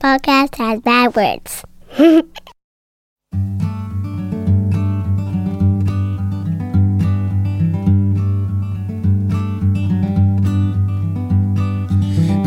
[0.00, 1.62] podcast has bad words.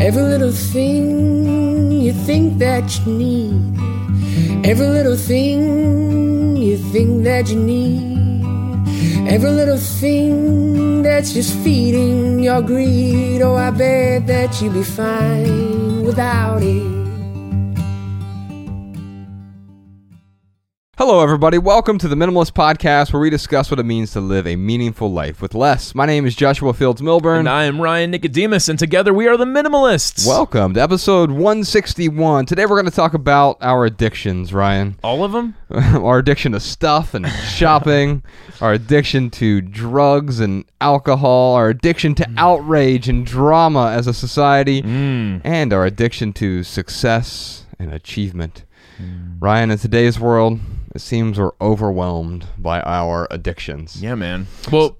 [0.02, 4.66] Every little thing you think that you need.
[4.66, 8.14] Every little thing you think that you need.
[9.28, 13.40] Every little thing that's just feeding your greed.
[13.40, 17.03] Oh, I bet that you'd be fine without it.
[21.06, 21.58] Hello, everybody.
[21.58, 25.12] Welcome to the Minimalist Podcast, where we discuss what it means to live a meaningful
[25.12, 25.94] life with less.
[25.94, 27.40] My name is Joshua Fields Millburn.
[27.40, 30.26] And I am Ryan Nicodemus, and together we are the Minimalists.
[30.26, 32.46] Welcome to episode 161.
[32.46, 34.96] Today we're going to talk about our addictions, Ryan.
[35.04, 35.54] all of them?
[35.70, 38.22] our addiction to stuff and shopping,
[38.62, 42.34] our addiction to drugs and alcohol, our addiction to mm.
[42.38, 45.42] outrage and drama as a society, mm.
[45.44, 48.64] and our addiction to success and achievement.
[49.40, 50.60] Ryan, in today's world,
[50.94, 54.00] it seems we're overwhelmed by our addictions.
[54.00, 54.46] Yeah, man.
[54.70, 54.96] Well,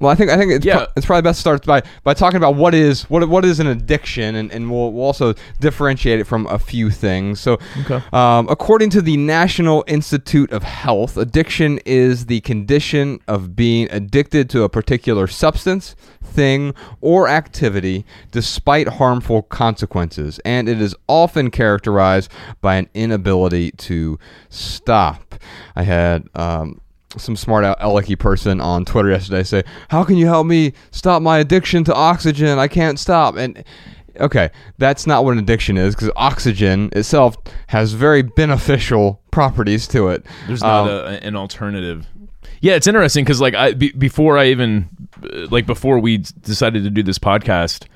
[0.00, 0.78] Well, I think I think it's, Yeah.
[0.78, 3.60] pro- it's probably best to start by, by talking about what is what what is
[3.60, 7.38] an addiction, and, and we'll, we'll also differentiate it from a few things.
[7.38, 8.02] So, Okay.
[8.14, 14.48] um, according to the National Institute of Health, addiction is the condition of being addicted
[14.50, 22.30] to a particular substance, thing, or activity, despite harmful consequences, and it is often characterized
[22.62, 25.34] by an inability to stop.
[25.76, 26.26] I had.
[26.34, 26.80] Um,
[27.16, 31.38] some smart alecky person on Twitter yesterday say, "How can you help me stop my
[31.38, 32.58] addiction to oxygen?
[32.58, 33.64] I can't stop." And
[34.20, 37.36] okay, that's not what an addiction is because oxygen itself
[37.68, 40.24] has very beneficial properties to it.
[40.46, 42.06] there's not Um, a, an alternative.
[42.60, 44.88] Yeah, it's interesting because like I before I even
[45.24, 47.86] uh, like before we decided to do this podcast,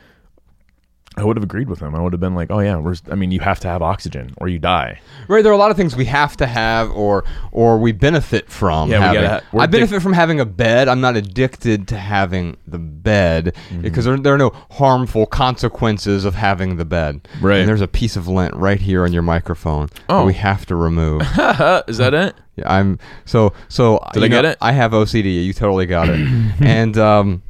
[1.17, 1.95] I would have agreed with him.
[1.95, 4.35] I would have been like, "Oh yeah, we're, I mean, you have to have oxygen
[4.39, 7.25] or you die." Right, there are a lot of things we have to have, or
[7.53, 8.91] or we benefit from.
[8.91, 9.23] Yeah, we having.
[9.23, 10.89] gotta I benefit from having a bed.
[10.89, 13.83] I'm not addicted to having the bed Mm-hmm.
[13.83, 17.27] because there, there are no harmful consequences of having the bed.
[17.41, 17.59] Right.
[17.61, 20.25] And there's a piece of lint right here on your microphone that Oh.
[20.27, 21.21] we have to remove.
[21.87, 22.35] Is that it?
[22.57, 24.05] Yeah, I'm so so.
[24.13, 24.59] Did I get know, it?
[24.61, 25.45] I have OCD.
[25.45, 26.19] You totally got it.
[26.61, 27.43] and um,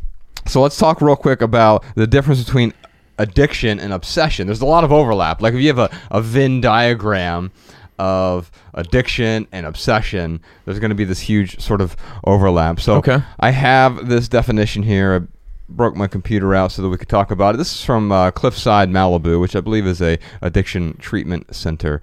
[0.47, 2.73] so let's talk real quick about the difference between
[3.19, 4.47] addiction and obsession.
[4.47, 5.41] There's a lot of overlap.
[5.41, 7.53] Like if you have a, a Venn diagram
[7.99, 12.81] of addiction and obsession, there's going to be this huge sort of overlap.
[12.81, 13.19] So Okay.
[13.39, 15.15] I have this definition here.
[15.15, 15.35] I
[15.69, 17.59] broke my computer out so that we could talk about it.
[17.59, 22.03] This is from uh, Cliffside, Malibu, which I believe is a addiction treatment center.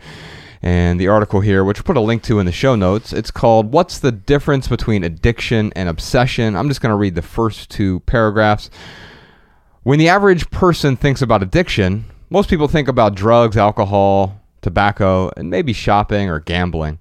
[0.64, 3.32] And the article here, which we'll put a link to in the show notes, it's
[3.32, 7.72] called "What's the Difference Between Addiction and Obsession?" I'm just going to read the first
[7.72, 8.70] two paragraphs.
[9.84, 15.50] When the average person thinks about addiction, most people think about drugs, alcohol, tobacco, and
[15.50, 17.00] maybe shopping or gambling.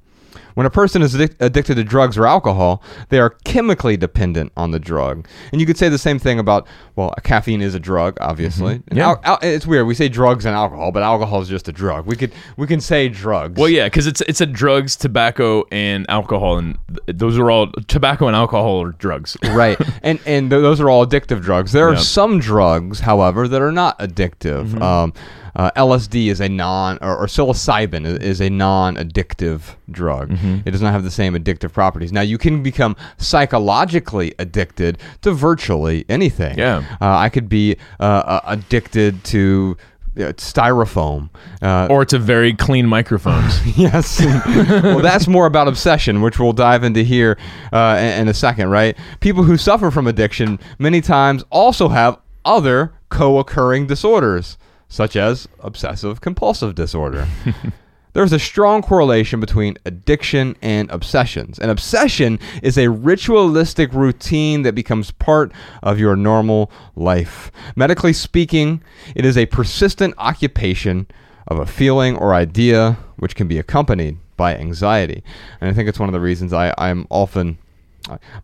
[0.60, 4.72] When a person is addic- addicted to drugs or alcohol, they are chemically dependent on
[4.72, 5.26] the drug.
[5.52, 6.66] And you could say the same thing about,
[6.96, 8.82] well, caffeine is a drug, obviously.
[8.88, 9.08] And Yeah.
[9.08, 9.86] al- al- it's weird.
[9.86, 12.04] We say drugs and alcohol, but alcohol is just a drug.
[12.04, 13.58] We could we can say drugs.
[13.58, 16.76] Well, yeah, because it's it's a drugs, tobacco, and alcohol, and
[17.06, 19.38] th- those are all tobacco and alcohol are drugs.
[19.54, 23.62] right and and th- those are all addictive drugs there are some drugs however that
[23.62, 24.82] are not addictive Mm-hmm.
[24.82, 25.12] um,
[25.56, 30.58] uh, lsd is a non or, or psilocybin is a non-addictive drug Mm-hmm.
[30.66, 35.32] it does not have the same addictive properties now you can become psychologically addicted to
[35.32, 36.78] virtually anything Yeah.
[37.00, 39.76] uh, i could be uh, uh, addicted to
[40.16, 41.30] uh, styrofoam
[41.62, 43.54] uh, or to very clean microphones.
[43.78, 44.20] Yes.
[44.20, 47.38] well, that's more about obsession, which we'll dive into here
[47.72, 48.96] uh, in, in a second, right?
[49.20, 54.58] People who suffer from addiction many times also have other co occurring disorders,
[54.90, 57.26] such as obsessive compulsive disorder.
[58.12, 61.60] There's a strong correlation between addiction and obsessions.
[61.60, 67.52] An obsession is a ritualistic routine that becomes part of your normal life.
[67.76, 68.82] Medically speaking,
[69.14, 71.06] it is a persistent occupation
[71.46, 75.22] of a feeling or idea which can be accompanied by anxiety.
[75.60, 77.58] And I think it's one of the reasons I, I'm often,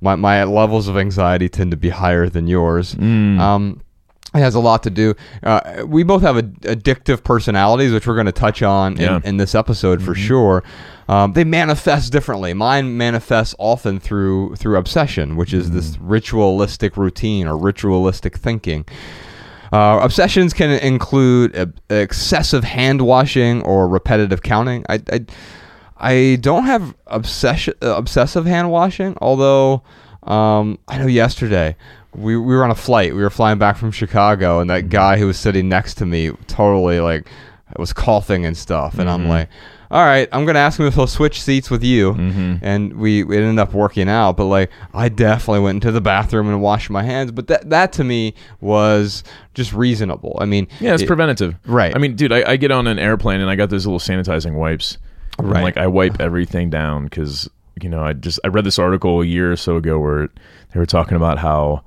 [0.00, 2.94] my, my levels of anxiety tend to be higher than yours.
[3.41, 3.82] Um,
[4.37, 5.15] it has a lot to do.
[5.43, 9.21] Uh, we both have ad- addictive personalities, which we're going to touch on in, Yeah.
[9.25, 10.62] in this episode for sure.
[11.09, 12.53] Um, they manifest differently.
[12.53, 18.85] Mine manifests often through through obsession, which is this ritualistic routine or ritualistic thinking.
[19.73, 24.85] Uh, obsessions can include uh, excessive hand washing or repetitive counting.
[24.89, 25.27] I, I,
[25.99, 29.82] I don't have obsession, uh, obsessive hand washing, although
[30.23, 31.77] um, I know yesterday
[32.17, 33.15] we, we were on a flight.
[33.15, 34.91] We were flying back from Chicago, and that mm-hmm.
[34.91, 37.29] guy who was sitting next to me totally like
[37.79, 39.31] was coughing and stuff, and I'm mm-hmm.
[39.31, 39.49] like,
[39.91, 42.57] all right, I'm gonna ask him if he'll switch seats with you, mm-hmm.
[42.63, 44.37] and we, we ended up working out.
[44.37, 47.33] But like, I definitely went into the bathroom and washed my hands.
[47.33, 49.23] But that that to me was
[49.55, 50.39] just reasonable.
[50.41, 51.57] I mean, Yeah, it's it- preventative.
[51.67, 51.95] Right.
[51.95, 54.55] I mean, dude, I, I get on an airplane and I got those little sanitizing
[54.55, 54.99] wipes.
[55.39, 55.63] And, Right.
[55.63, 57.51] like I wipe everything down because
[57.83, 60.29] you know I just I read this article a year or so ago where
[60.73, 61.83] they were talking about how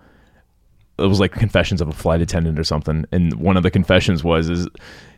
[1.04, 4.24] it was like confessions of a flight attendant or something, and one of the confessions
[4.24, 4.68] was is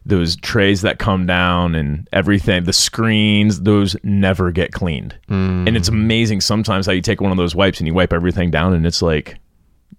[0.06, 5.68] those trays that come down and everything, the screens, those never get cleaned, Mm.
[5.68, 8.50] and it's amazing sometimes how you take one of those wipes and you wipe everything
[8.52, 9.38] down and it's like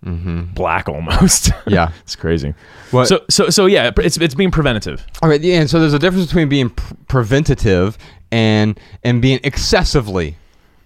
[0.02, 1.50] black almost.
[1.50, 1.70] Mm-hmm.
[1.75, 1.90] Yeah.
[2.02, 2.55] it's crazy.
[2.90, 5.06] What- So so so yeah, it's it's being preventative.
[5.23, 7.96] All right, yeah, and so there's a difference between being pr- preventative
[8.32, 10.37] and and being excessively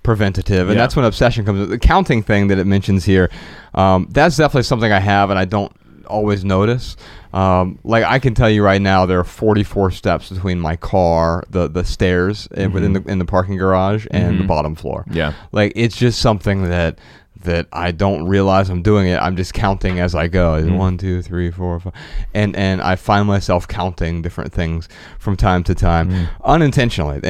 [0.06, 0.82] preventative, and Yeah.
[0.84, 1.68] that's when obsession comes.
[1.68, 3.28] The counting thing that it mentions here,
[3.74, 5.72] um, that's definitely something I have, and I don't
[6.06, 6.96] always notice.
[7.34, 11.42] Um, like I can tell you right now, there are 44 steps between my car,
[11.50, 15.04] the the stairs in, within the in the parking garage, and the bottom floor.
[15.10, 15.32] Yeah.
[15.52, 16.98] like it's just something that
[17.46, 19.16] that I don't realize I'm doing it.
[19.16, 20.62] I'm just counting as I go.
[20.62, 20.76] Mm-hmm.
[20.76, 21.94] One, two, three, four, five,
[22.34, 24.88] and and I find myself counting different things
[25.18, 26.28] from time to time Mm.
[26.44, 27.20] unintentionally.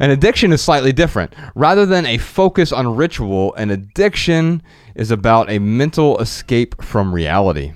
[0.00, 1.32] An addiction is slightly different.
[1.54, 4.62] Rather than a focus on ritual, an addiction
[4.94, 7.72] is about a mental escape from reality.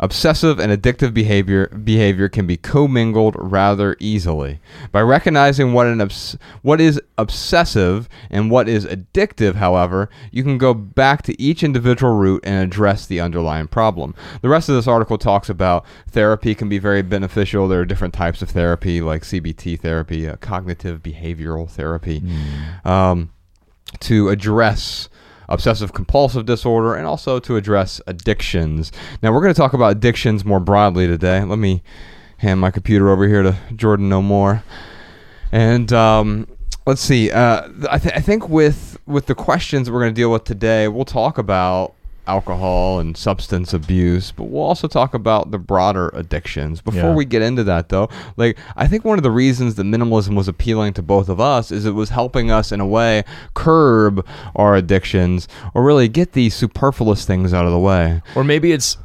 [0.00, 4.60] Obsessive and addictive behavior behavior can be commingled rather easily.
[4.90, 10.58] By recognizing what an obs- what is obsessive and what is addictive, however, you can
[10.58, 14.14] go back to each individual root and address the underlying problem.
[14.42, 17.68] The rest of this article talks about therapy can be very beneficial.
[17.68, 22.22] There are different types of therapy, like CBT therapy, uh, cognitive behavioral therapy,
[22.84, 23.30] um,
[24.00, 25.08] to address
[25.48, 28.92] obsessive compulsive disorder and also to address addictions.
[29.22, 31.42] Now, we're going to talk about addictions more broadly today.
[31.42, 31.82] Let me
[32.38, 34.62] hand my computer over here to Jordan No More.
[35.52, 36.48] And um,
[36.86, 37.30] let's see.
[37.30, 40.44] Uh, I, th- I think with with the questions that we're going to deal with
[40.44, 41.94] today, we'll talk about
[42.26, 46.80] alcohol and substance abuse, but we'll also talk about the broader addictions.
[46.80, 47.14] Before Yeah.
[47.14, 50.48] we get into that, though, like I think one of the reasons that minimalism was
[50.48, 53.24] appealing to both of us is it was helping us in a way
[53.54, 54.24] curb
[54.56, 58.22] our addictions or really get these superfluous things out of the way.
[58.34, 58.96] Or maybe it's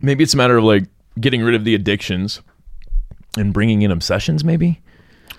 [0.00, 0.84] maybe it's a matter of like
[1.20, 2.40] getting rid of the addictions
[3.38, 4.80] and bringing in obsessions maybe.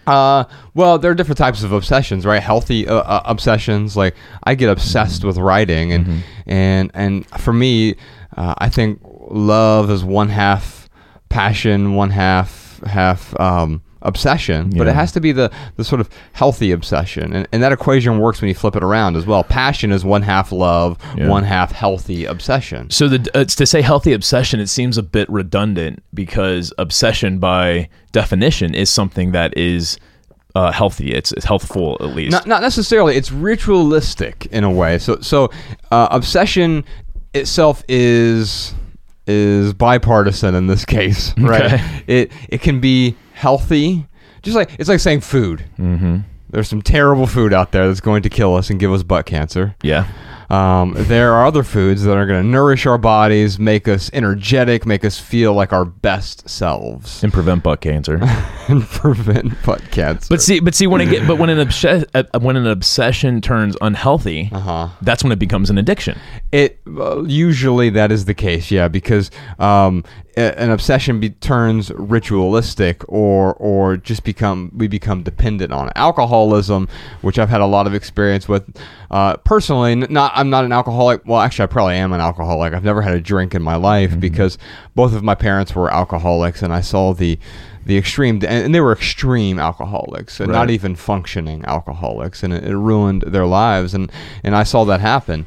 [0.08, 2.42] Uh, well, there are different types of obsessions, right?
[2.42, 7.96] Healthy uh, uh, obsessions, like I get obsessed with writing, and and and for me,
[8.38, 10.90] uh, I think love is one half
[11.30, 14.92] passion, one half half um, obsession, but Yeah.
[14.92, 18.42] it has to be the the sort of healthy obsession, and, and that equation works
[18.42, 19.44] when you flip it around as well.
[19.44, 21.28] Passion is one half love, Yeah.
[21.28, 22.90] one half healthy obsession.
[22.90, 27.90] So the uh, to say healthy obsession, it seems a bit redundant because obsession, by
[28.12, 29.98] definition, is something that is
[30.56, 31.14] uh, healthy.
[31.14, 32.32] It's, it's healthful at least.
[32.32, 33.18] Not, not necessarily.
[33.18, 34.98] It's ritualistic in a way.
[35.00, 35.50] So so
[35.92, 36.84] uh, obsession
[37.34, 38.74] itself is
[39.28, 41.74] is bipartisan in this case, right?
[41.74, 42.04] Okay.
[42.08, 44.08] It it can be healthy,
[44.42, 45.66] just like it's like saying food.
[45.78, 46.20] Mm-hmm.
[46.50, 49.26] There's some terrible food out there that's going to kill us and give us butt
[49.26, 49.76] cancer.
[49.84, 50.08] yeah.
[50.50, 54.86] Um, there are other foods that are going to nourish our bodies, make us energetic,
[54.86, 58.20] make us feel like our best selves, And prevent butt cancer.
[58.68, 60.28] and prevent butt cancer.
[60.30, 63.42] But see, but see, when it get, but when an obsession, uh, when an obsession
[63.42, 64.90] turns unhealthy, Uh-huh.
[65.02, 66.18] that's when it becomes an addiction.
[66.52, 70.04] It uh, usually that is the case, yeah, because um,
[70.38, 75.94] an obsession be, turns ritualistic, or or just become we become dependent on it.
[75.96, 76.88] alcoholism,
[77.22, 78.64] which I've had a lot of experience with
[79.12, 79.96] uh, personally.
[79.96, 81.22] Not I'm not an alcoholic.
[81.26, 82.74] Well, actually, I probably am an alcoholic.
[82.74, 84.20] I've never had a drink in my life mm-hmm.
[84.20, 84.58] because
[84.94, 87.40] both of my parents were alcoholics, and I saw the
[87.86, 92.76] the extreme, and they were extreme alcoholics, and not even functioning alcoholics, and it, it
[92.76, 94.12] ruined their lives, and
[94.44, 95.46] and I saw that happen,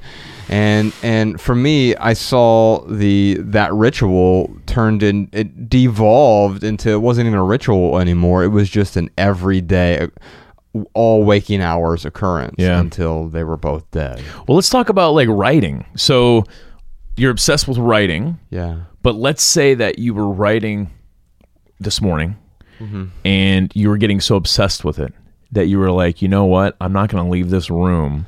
[0.48, 6.98] and and for me, I saw the that ritual turned in, it devolved into it
[6.98, 8.44] wasn't even a ritual anymore.
[8.44, 10.08] It was just an everyday,
[10.94, 12.78] all waking hours occurrence Yeah.
[12.80, 14.22] until they were both dead.
[14.46, 15.84] Well, let's talk about like writing.
[15.96, 16.44] So
[17.16, 18.80] you're obsessed with writing, Yeah.
[19.02, 20.90] but let's say that you were writing
[21.80, 22.36] this morning
[22.80, 23.04] Mm-hmm.
[23.24, 25.12] and you were getting so obsessed with it
[25.50, 26.76] that you were like, you know what?
[26.80, 28.26] I'm not going to leave this room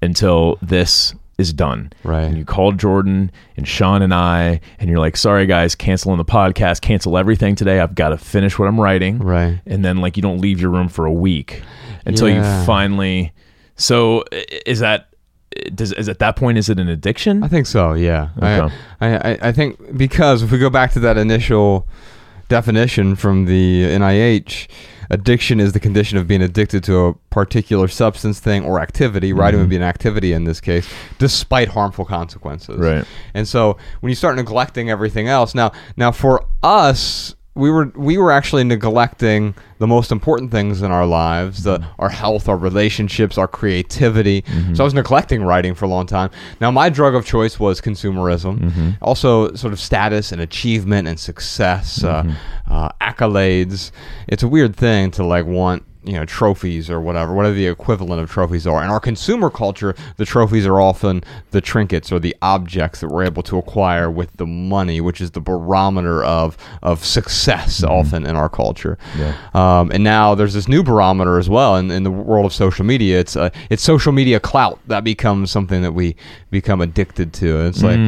[0.00, 1.92] until this is done.
[2.04, 2.22] Right.
[2.24, 6.24] And you called Jordan and Sean and I, and you're like, sorry guys, canceling the
[6.24, 7.80] podcast, cancel everything today.
[7.80, 9.18] I've got to finish what I'm writing.
[9.18, 9.60] Right.
[9.66, 11.62] And then like you don't leave your room for a week
[12.06, 12.60] until Yeah.
[12.60, 13.32] you finally.
[13.76, 14.24] So
[14.64, 15.08] is that
[15.74, 17.42] does is at that point is it an addiction?
[17.42, 17.92] I think so.
[17.92, 18.30] Yeah.
[18.38, 18.74] Okay.
[19.02, 21.86] I, I I think because if we go back to that initial
[22.48, 24.68] definition from the NIH.
[25.10, 29.32] Addiction is the condition of being addicted to a particular substance, thing, or activity.
[29.32, 29.70] Writing would mm-hmm.
[29.70, 32.78] be an activity in this case, despite harmful consequences.
[32.78, 33.04] Right.
[33.34, 38.16] And so when you start neglecting everything else, now now for us, we were we
[38.16, 43.36] were actually neglecting the most important things in our lives, the our health, our relationships,
[43.36, 44.42] our creativity.
[44.74, 46.30] So I was neglecting writing for a long time.
[46.60, 52.02] Now my drug of choice was consumerism, also sort of status and achievement and success,
[52.02, 52.24] uh,
[52.70, 53.90] uh, accolades.
[54.28, 58.20] It's a weird thing to like want you know trophies or whatever whatever the equivalent
[58.20, 58.82] of trophies are.
[58.82, 63.24] In our consumer culture the trophies are often the trinkets or the objects that we're
[63.24, 68.36] able to acquire with the money which is the barometer of of success often in
[68.36, 68.98] our culture.
[69.16, 69.36] Yeah.
[69.54, 72.84] um, and now there's this new barometer as well in, in the world of social
[72.84, 73.20] media.
[73.20, 76.16] It's uh, it's social media clout that becomes something that we
[76.50, 77.66] become addicted to.
[77.66, 77.98] It's like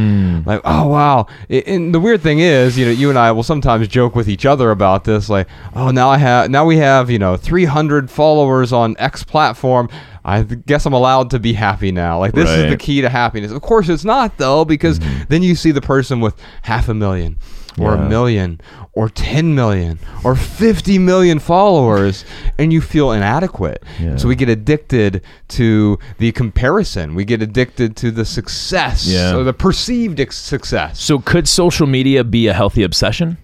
[0.46, 1.26] like oh wow.
[1.48, 4.44] And the weird thing is you know you and I will sometimes joke with each
[4.46, 8.72] other about this like oh now I have now we have you know 300 followers
[8.72, 9.88] on X platform
[10.24, 12.18] I guess I'm allowed to be happy now.
[12.18, 13.52] Like this is the key to happiness.
[13.52, 15.24] Of course, it's not though, because mm-hmm.
[15.28, 17.36] then you see the person with half a million,
[17.78, 18.06] or Yeah.
[18.06, 18.60] a million,
[18.94, 22.24] or 10 million, or 50 million followers,
[22.56, 23.82] and you feel inadequate.
[24.00, 24.16] Yeah.
[24.16, 27.14] So we get addicted to the comparison.
[27.14, 29.36] We get addicted to the success, Yeah.
[29.36, 31.00] or the perceived ex- success.
[31.00, 33.36] So could social media be a healthy obsession?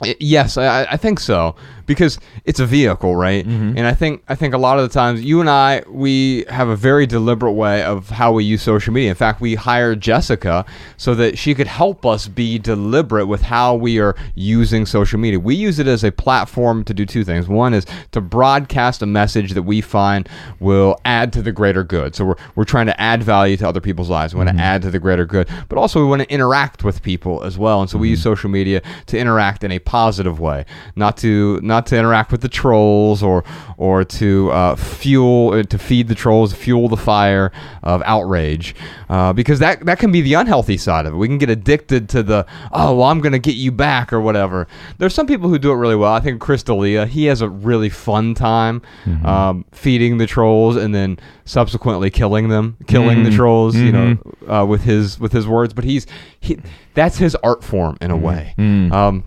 [0.00, 1.56] I- Yes, I, I think so
[1.88, 3.44] because it's a vehicle, right?
[3.44, 3.78] Mm-hmm.
[3.78, 6.68] And I think I think a lot of the times you and I we have
[6.68, 9.10] a very deliberate way of how we use social media.
[9.10, 10.64] In fact, we hired Jessica
[10.98, 15.40] so that she could help us be deliberate with how we are using social media.
[15.40, 17.48] We use it as a platform to do two things.
[17.48, 20.28] One is to broadcast a message that we find
[20.60, 22.14] will add to the greater good.
[22.14, 24.34] So we're we're trying to add value to other people's lives.
[24.34, 24.60] We want to mm-hmm.
[24.60, 27.80] add to the greater good, but also we want to interact with people as well.
[27.80, 28.30] And so we use mm-hmm.
[28.30, 32.48] social media to interact in a positive way, not to not to interact with the
[32.48, 33.44] trolls or
[33.76, 38.74] or to uh, fuel uh, to feed the trolls, fuel the fire of outrage,
[39.08, 41.16] uh, because that that can be the unhealthy side of it.
[41.16, 44.66] We can get addicted to the oh well I'm gonna get you back or whatever.
[44.98, 46.12] There's some people who do it really well.
[46.12, 48.82] I think Chris D'Elia, he has a really fun time
[49.24, 54.18] um, feeding the trolls and then subsequently killing them, killing the trolls, you know,
[54.48, 55.72] uh, with his with his words.
[55.72, 56.06] But he's
[56.40, 56.58] he
[56.94, 58.54] that's his art form in a way.
[58.92, 59.24] Um,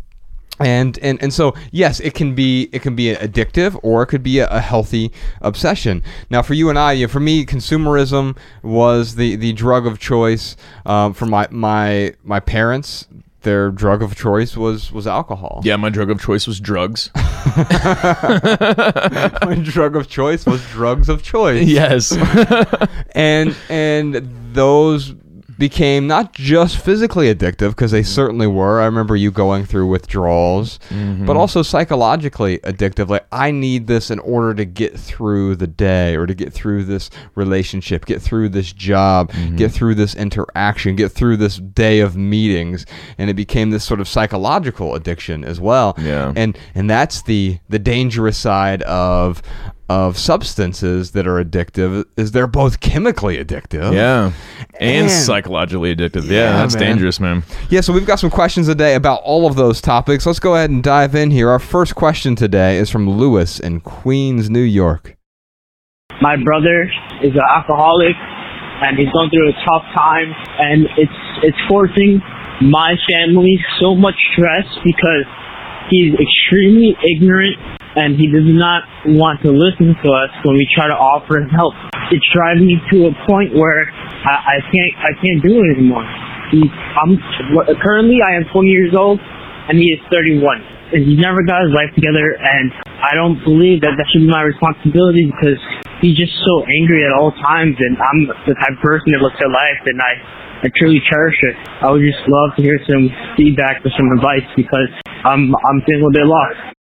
[0.64, 4.24] and, and and so yes, it can be it can be addictive or it could
[4.24, 6.04] be a, a healthy obsession.
[6.30, 10.00] Now for you and I, you know, for me, consumerism was the, the drug of
[10.00, 10.56] choice.
[10.86, 13.08] Um, for my my my parents,
[13.42, 15.62] their drug of choice was was alcohol.
[15.64, 17.10] Yeah, my drug of choice was drugs.
[17.16, 17.26] my
[19.64, 21.68] drug of choice was drugs of choice.
[21.68, 22.12] yes.
[23.16, 25.16] and and those
[25.62, 28.08] became not just physically addictive because they mm-hmm.
[28.08, 28.82] certainly were.
[28.82, 31.28] I remember you going through withdrawals, mm-hmm.
[31.28, 33.10] but also psychologically addictive.
[33.10, 36.86] Like I need this in order to get through the day or to get through
[36.86, 39.56] this relationship, get through this job, mm-hmm.
[39.56, 42.88] get through this interaction, get through this day of meetings,
[43.20, 45.94] and it became this sort of psychological addiction as well.
[46.00, 46.34] Yeah.
[46.36, 49.44] And and that's the the dangerous side of
[49.92, 53.94] of substances that are addictive is they're both chemically addictive.
[53.94, 54.32] Yeah.
[54.80, 56.24] And, And- psychologically addictive.
[56.26, 56.84] Yeah, Yeah, that's man.
[56.84, 57.44] dangerous, man.
[57.70, 60.26] Yeah, so we've got some questions today about all of those topics.
[60.26, 61.50] Let's go ahead and dive in here.
[61.50, 65.18] Our first question today is from Lewis in Queens, New York.
[66.22, 66.84] my brother
[67.24, 68.16] is an alcoholic
[68.84, 70.30] and he's going through a tough time
[70.60, 72.22] and it's it's forcing
[72.62, 75.26] my family so much stress because
[75.90, 77.58] he's extremely ignorant
[77.96, 78.88] and he does not
[79.20, 81.76] want to listen to us when we try to offer him help.
[82.12, 83.92] It's driving me to a point where
[84.24, 86.08] I, I can't I can't do it anymore.
[86.52, 87.16] He's, I'm
[87.80, 89.20] currently I am 20 years old
[89.68, 90.44] and he is 31
[90.92, 92.72] and he's never got his life together and
[93.02, 95.60] I don't believe that that should be my responsibility because
[96.04, 99.40] he's just so angry at all times and I'm the type of person that looks
[99.40, 100.12] at life and I,
[100.64, 101.56] I truly cherish it.
[101.82, 104.92] I would just love to hear some feedback or some advice because
[105.24, 106.76] I'm I'm feeling a bit lost.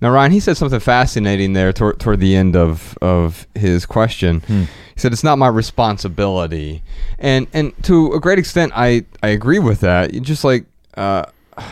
[0.00, 4.40] Now, Ryan, he said something fascinating there toward, toward the end of, of his question.
[4.48, 4.66] He
[4.96, 6.82] said, It's not my responsibility.
[7.18, 10.14] And and to a great extent, I, I agree with that.
[10.14, 10.64] You Just like,
[10.94, 11.26] uh,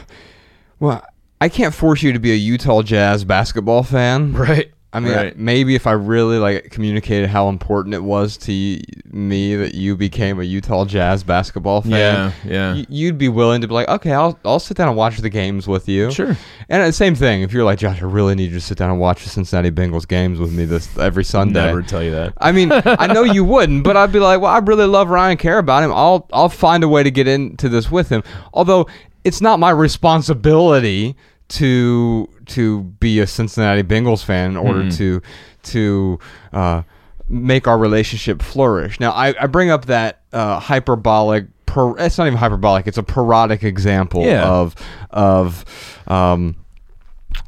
[0.80, 1.04] well,
[1.40, 4.32] I can't force you to be a Utah Jazz basketball fan.
[4.32, 4.73] Right.
[4.90, 5.38] I mean, Right.
[5.38, 8.80] maybe if I really like communicated how important it was to
[9.12, 12.83] me that you became a Utah Jazz basketball fan, Yeah, yeah.
[12.88, 15.68] you'd be willing to be like, okay, I'll I'll sit down and watch the games
[15.68, 16.11] with you.
[16.11, 16.35] Sure.
[16.71, 18.88] And the same thing, if you're like, Josh, I really need you to sit down
[18.90, 21.66] and watch the Cincinnati Bengals games with me this every Sunday.
[21.66, 22.33] Never tell you that.
[22.38, 25.37] I mean, I know you wouldn't, but I'd be like, well, I really love Ryan,
[25.37, 25.92] care about him.
[25.92, 28.23] I'll I'll find a way to get into this with him.
[28.54, 28.88] Although
[29.23, 31.14] it's not my responsibility
[31.49, 34.97] to to be a Cincinnati Bengals fan in order Mm-hmm.
[34.99, 35.23] to
[35.64, 36.19] to
[36.52, 36.83] uh,
[37.28, 39.00] make our relationship flourish.
[39.00, 41.47] Now, I, I bring up that uh, hyperbolic.
[41.67, 42.87] Per, it's not even hyperbolic.
[42.87, 44.49] It's a parodic example Yeah.
[44.49, 44.75] of
[45.11, 45.64] of
[46.07, 46.57] um,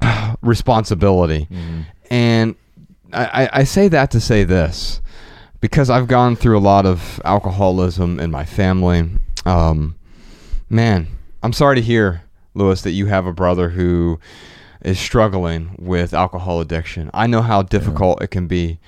[0.43, 1.81] responsibility, Mm-hmm.
[2.11, 2.55] and
[3.13, 5.01] I, I, I say that to say this
[5.61, 9.11] because I've gone through a lot of alcoholism in my family.
[9.45, 9.97] Um,
[10.69, 11.09] man,
[11.43, 12.23] I'm sorry to hear,
[12.55, 14.19] Lewis, that you have a brother who
[14.83, 17.11] is struggling with alcohol addiction.
[17.13, 18.79] I know how difficult it can be.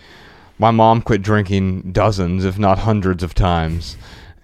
[0.59, 3.97] My mom quit drinking dozens, if not hundreds of times.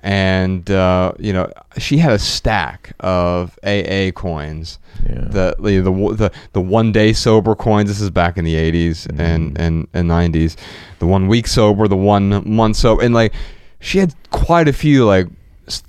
[0.02, 4.78] And, uh, you know, she had a stack of AA coins.
[5.04, 5.26] Yeah.
[5.28, 7.88] The, the, the, the, one day sober coins.
[7.88, 10.56] This is back in the 80s and, and, and 90s.
[11.00, 13.02] The one week sober, the one month sober.
[13.02, 13.32] And, like,
[13.80, 15.26] she had quite a few, like,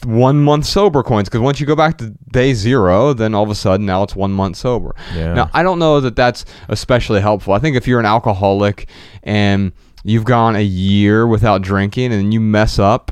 [0.04, 3.50] one month sober coins because once you go back to day zero, then all of
[3.50, 4.96] a sudden now it's one month sober.
[5.16, 5.34] Yeah.
[5.34, 7.54] Now I don't know that that's especially helpful.
[7.54, 8.88] I think if you're an alcoholic
[9.24, 9.72] and
[10.04, 13.12] you've gone a year without drinking and you mess up,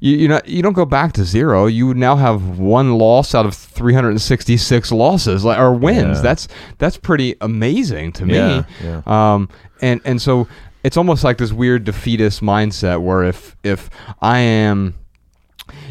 [0.00, 1.66] you you know you don't go back to zero.
[1.66, 6.18] You would now have one loss out of 366 losses like or wins.
[6.18, 6.22] Yeah.
[6.22, 8.34] That's that's pretty amazing to me.
[8.34, 9.02] Yeah, yeah.
[9.06, 9.48] Um,
[9.80, 10.48] and and so
[10.82, 14.94] it's almost like this weird defeatist mindset where if if I am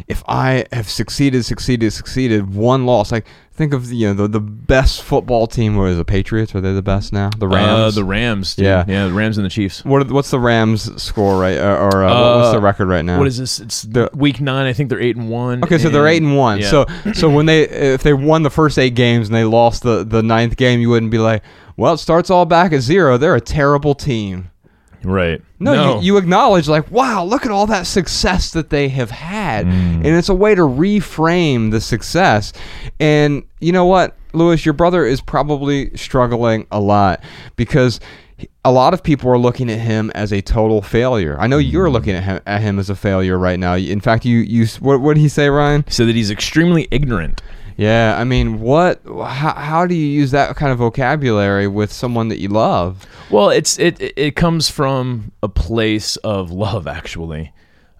[0.07, 3.25] if I have succeeded, succeeded, succeeded, one loss, like
[3.55, 6.55] think of you know the, the best football team was the Patriots.
[6.55, 7.29] Are they the best now?
[7.37, 7.95] The Uh, Rams.
[7.95, 8.55] the Rams.
[8.55, 8.65] dude.
[8.65, 8.85] Yeah.
[8.87, 9.05] Yeah.
[9.07, 9.83] The Rams and the Chiefs.
[9.85, 13.05] what are, what's the Rams score right or, or uh, what's Uh, the record right
[13.05, 13.17] now?
[13.17, 13.59] What is this?
[13.59, 14.65] It's The- week nine.
[14.65, 15.63] I think they're eight and one.
[15.63, 16.59] Okay, so they're eight and one.
[16.59, 16.69] yeah.
[16.69, 20.03] So so when they if they won the first eight games and they lost the
[20.03, 21.43] the ninth game, you wouldn't be like,
[21.77, 23.17] well, it starts all back at zero.
[23.17, 24.49] They're a terrible team.
[25.03, 25.41] right.
[25.63, 29.65] No, You, you acknowledge like, wow, look at all that success that they have had,
[29.65, 29.97] Mm.
[29.97, 32.53] and it's a way to reframe the success.
[32.99, 37.21] And you know what, Lewis, your brother is probably struggling a lot
[37.55, 37.99] because
[38.65, 41.37] a lot of people are looking at him as a total failure.
[41.39, 41.93] I know you're Mm.
[41.93, 43.75] looking at him, at him as a failure right now.
[43.75, 45.85] In fact, you you what what did he say, Ryan?
[45.87, 47.41] so that he's extremely ignorant.
[47.77, 49.01] Yeah, I mean, what?
[49.05, 53.05] How, how do you use that kind of vocabulary with someone that you love?
[53.31, 57.51] Well, it's it it- comes from a place of love, actually.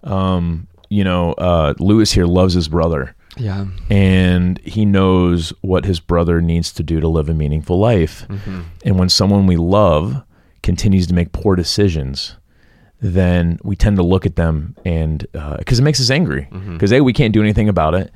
[0.02, 3.66] Um, you know, uh, Lewis here loves his brother, Yeah.
[3.90, 8.26] and he knows what his brother needs to do to live a meaningful life.
[8.28, 8.60] Mm-hmm.
[8.84, 10.22] And when someone we love
[10.62, 12.36] continues to make poor decisions,
[13.00, 15.26] then we tend to look at them and
[15.58, 16.74] because it makes us angry Mm-hmm.
[16.74, 18.10] because a we can't do anything about it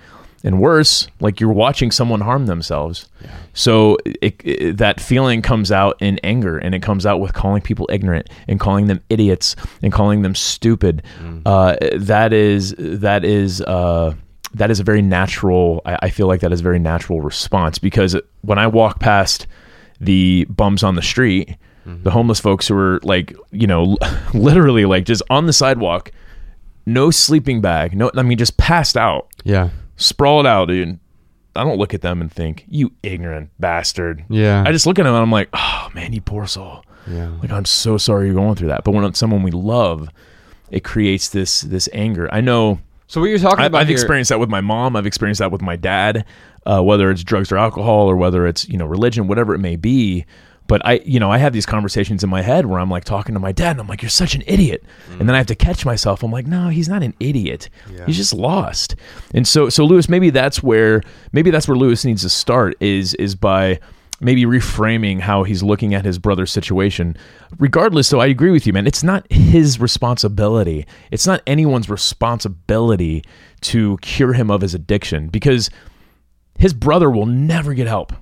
[0.45, 3.09] and worse like you're watching someone harm themselves.
[3.55, 7.61] So it, it- that feeling comes out in anger and it comes out with calling
[7.63, 11.03] people ignorant and calling them idiots and calling them stupid.
[11.45, 14.15] Uh, that is that is uh,
[14.55, 17.79] that is a very natural I, I feel like that is a very natural response
[17.79, 19.47] because when I walk past
[20.01, 21.57] the bums on the street
[22.03, 23.97] the homeless folks who are like you know
[24.35, 26.13] literally like just on the sidewalk
[26.85, 29.27] no sleeping bag no i mean just passed out.
[29.43, 29.71] Yeah.
[29.99, 30.99] Sprawled out dude
[31.55, 34.65] i don't look at them and think you ignorant bastard Yeah.
[34.67, 37.31] i just look at them and i'm like oh man you poor soul Yeah.
[37.43, 40.09] like i'm so sorry you're going through that but when it's someone we love
[40.71, 43.97] it creates this this anger i know So what you're talking I, about I've here-
[43.97, 44.95] experienced that with my mom.
[44.97, 46.27] I've experienced that with my dad,
[46.67, 49.77] uh, whether it's drugs or alcohol or whether it's you know religion, whatever it may
[49.77, 50.27] be.
[50.69, 53.35] But I, you know, I have these conversations in my head where I'm like talking
[53.35, 54.85] to my dad, and I'm like, "You're such an idiot,"
[55.19, 56.23] and then I have to catch myself.
[56.23, 57.71] I'm like, "No, he's not an idiot.
[58.07, 58.95] He's just lost."
[59.35, 61.03] And so, so Lewis, maybe that's where
[61.33, 63.81] maybe that's where Lewis needs to start is is by
[64.21, 67.17] maybe reframing how he's looking at his brother's situation.
[67.59, 68.87] Regardless, though, I agree with you, man.
[68.87, 70.87] It's not his responsibility.
[71.11, 73.25] It's not anyone's responsibility
[73.63, 75.71] to cure him of his addiction because
[76.59, 78.13] his brother will never get help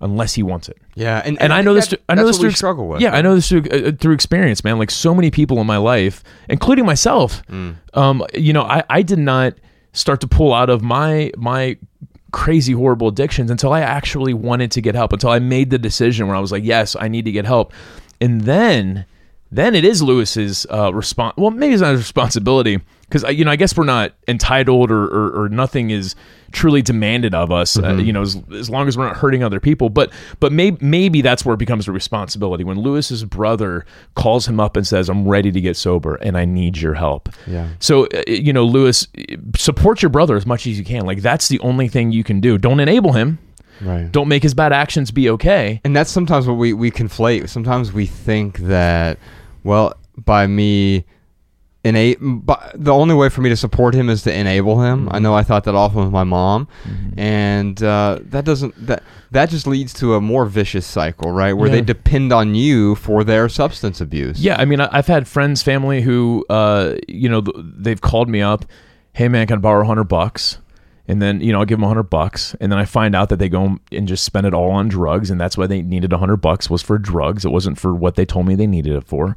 [0.00, 0.78] unless he wants it.
[0.94, 1.88] Yeah, and, And I know this.
[1.88, 3.00] that- I know this through struggle with.
[3.00, 4.78] Yeah, I know this through, uh, through experience, man.
[4.78, 7.42] Like so many people in my life, including myself.
[7.48, 7.76] Mm.
[7.94, 9.54] Um, you know, I, I did not
[9.92, 11.76] start to pull out of my my
[12.30, 15.12] crazy horrible addictions until I actually wanted to get help.
[15.12, 17.72] Until I made the decision where I was like, yes, I need to get help,
[18.20, 19.06] and then
[19.50, 21.34] then it is Lewis's uh, response.
[21.36, 25.04] Well, maybe it's not his responsibility because you know I guess we're not entitled or,
[25.04, 26.14] or, or nothing is
[26.52, 27.78] truly demanded of us.
[27.78, 29.88] Uh, you know, as, as long as we're not hurting other people.
[29.88, 34.60] But but maybe maybe that's where it becomes a responsibility when Lewis's brother calls him
[34.60, 37.68] up and says, "I'm ready to get sober and I need your help." Yeah.
[37.78, 39.08] So uh, you know, Lewis,
[39.56, 41.06] support your brother as much as you can.
[41.06, 42.58] Like that's the only thing you can do.
[42.58, 43.38] Don't enable him.
[43.80, 44.10] Right.
[44.10, 45.80] Don't make his bad actions be okay.
[45.84, 47.48] and that's sometimes what we, we conflate.
[47.48, 49.18] Sometimes we think that,
[49.64, 51.04] well, by me
[51.84, 52.36] enable.
[52.40, 55.06] But the only way for me to support him is to enable him.
[55.06, 55.14] Mm-hmm.
[55.14, 56.66] I know I thought that often with my mom,
[57.16, 61.52] and uh, that doesn't that that just leads to a more vicious cycle, right?
[61.52, 64.40] Where they depend on you for their substance abuse.
[64.40, 68.28] Yeah, I mean, I- I've had friends, family who, uh, you know, th- they've called
[68.28, 68.64] me up,
[69.12, 70.58] hey man, can I borrow a hundred bucks?
[71.08, 73.30] And then, you know, I'll give them a hundred bucks, and then I find out
[73.30, 76.12] that they go and just spend it all on drugs, and that's why they needed
[76.12, 77.44] a hundred bucks was for drugs.
[77.46, 79.34] It wasn't for what they told me they needed it for.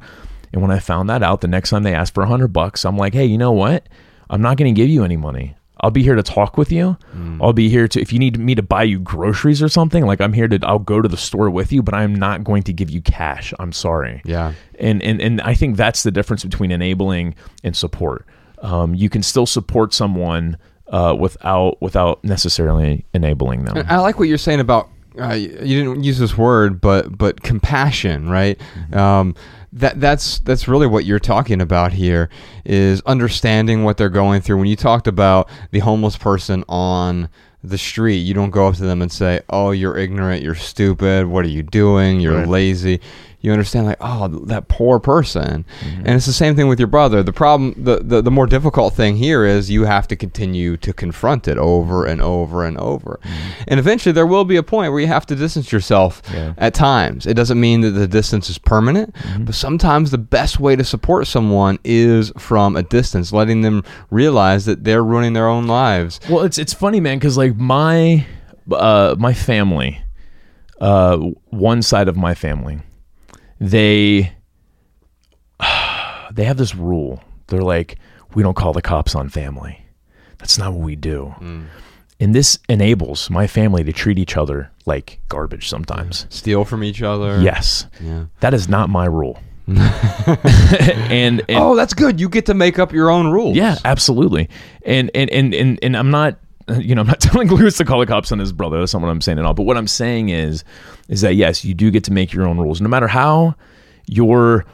[0.52, 2.84] And when I found that out, the next time they asked for a hundred bucks,
[2.84, 3.88] I'm like, hey, you know what?
[4.28, 5.56] I'm not going to give you any money.
[5.80, 6.96] I'll be here to talk with you.
[7.40, 10.20] I'll be here to if you need me to buy you groceries or something, like
[10.20, 12.72] I'm here to I'll go to the store with you, but I'm not going to
[12.72, 13.52] give you cash.
[13.58, 14.52] I'm sorry Yeah.
[14.78, 18.26] and and and I think that's the difference between enabling and support.
[18.60, 20.56] Um, you can still support someone
[20.92, 23.84] uh, without without necessarily enabling them.
[23.88, 24.88] I like what you're saying about
[25.20, 25.48] uh, you
[25.84, 28.58] didn't use this word, but but compassion, right?
[28.94, 29.34] Um,
[29.72, 32.28] that that's that's really what you're talking about here
[32.64, 34.58] is understanding what they're going through.
[34.58, 37.28] When you talked about the homeless person on
[37.64, 41.26] the street, you don't go up to them and say, "Oh, you're ignorant, you're stupid.
[41.26, 42.20] What are you doing?
[42.20, 42.48] You're Right.
[42.48, 43.00] lazy."
[43.42, 47.22] You understand, like, oh, that poor person, and it's the same thing with your brother.
[47.24, 50.92] The problem, the, the the more difficult thing here is you have to continue to
[50.92, 53.18] confront it over and over and over,
[53.66, 56.22] and eventually there will be a point where you have to distance yourself.
[56.32, 56.54] Yeah.
[56.56, 60.76] At times, it doesn't mean that the distance is permanent, but sometimes the best way
[60.76, 65.66] to support someone is from a distance, letting them realize that they're ruining their own
[65.66, 66.20] lives.
[66.30, 68.24] Well, it's it's funny, man, because like my
[68.70, 70.00] uh, my family,
[70.80, 71.16] uh,
[71.50, 72.80] one side of my family,
[73.62, 74.32] they
[76.32, 77.22] they have this rule.
[77.46, 77.96] They're like,
[78.34, 79.84] we don't call the cops on family.
[80.38, 81.34] That's not what we do.
[81.40, 81.66] Mm.
[82.18, 86.26] And this enables my family to treat each other like garbage sometimes.
[86.30, 87.40] Steal from each other.
[87.40, 87.86] Yes.
[88.00, 88.26] Yeah.
[88.40, 89.40] That is not my rule.
[89.66, 92.20] and, and Oh, that's good.
[92.20, 93.56] You get to make up your own rules.
[93.56, 94.48] yeah, absolutely.
[94.84, 96.38] And and and and, and I'm not
[96.78, 98.78] you know, I'm not telling Lewis to call the cops on his brother.
[98.78, 99.54] That's not what I'm saying at all.
[99.54, 100.64] But what I'm saying is
[101.08, 103.54] is that yes, you do get to make your own rules, no matter how
[104.06, 104.64] your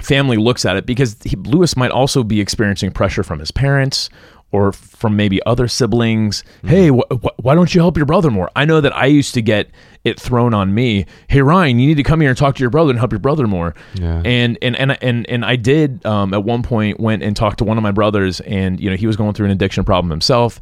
[0.00, 4.08] family looks at it, because he, Lewis might also be experiencing pressure from his parents
[4.52, 6.42] or from maybe other siblings.
[6.64, 8.50] Hey, wh- wh- why don't you help your brother more?
[8.56, 9.70] I know that I used to get
[10.02, 11.06] it thrown on me.
[11.28, 13.20] Hey, Ryan, you need to come here and talk to your brother and help your
[13.20, 13.74] brother more.
[13.94, 14.22] Yeah.
[14.24, 17.64] And and and and and I did um, at one point went and talked to
[17.64, 20.60] one of my brothers, and you know he was going through an addiction problem himself.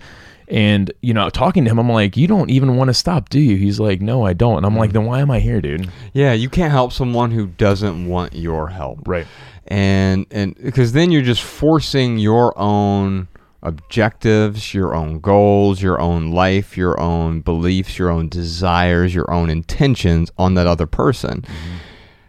[0.51, 3.39] And you know, talking to him, I'm like, "You don't even want to stop, do
[3.39, 4.95] you?" He's like, "No, I don't." And I'm like, mm.
[4.95, 8.69] "Then why am I here, dude?" Yeah, you can't help someone who doesn't want your
[8.69, 9.07] help.
[9.07, 9.27] Right.
[9.67, 13.29] And and because then you're just forcing your own
[13.63, 19.51] objectives, your own goals, your own life, your own beliefs, your own desires, your own
[19.51, 21.43] intentions on that other person.
[21.43, 21.77] Mm-hmm.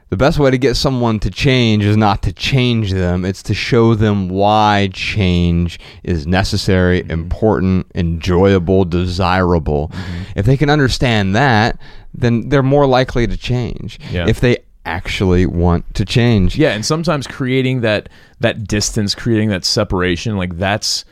[0.09, 3.53] The best way to get someone to change is not to change them, it's to
[3.53, 7.11] show them why change is necessary, mm-hmm.
[7.11, 9.89] important, enjoyable, desirable.
[9.89, 10.39] Mm-hmm.
[10.39, 11.79] If they can understand that,
[12.13, 13.99] then they're more likely to change.
[14.11, 14.27] Yeah.
[14.27, 16.57] If they actually want to change.
[16.57, 21.05] Yeah, and sometimes creating that that distance, creating that separation, like that's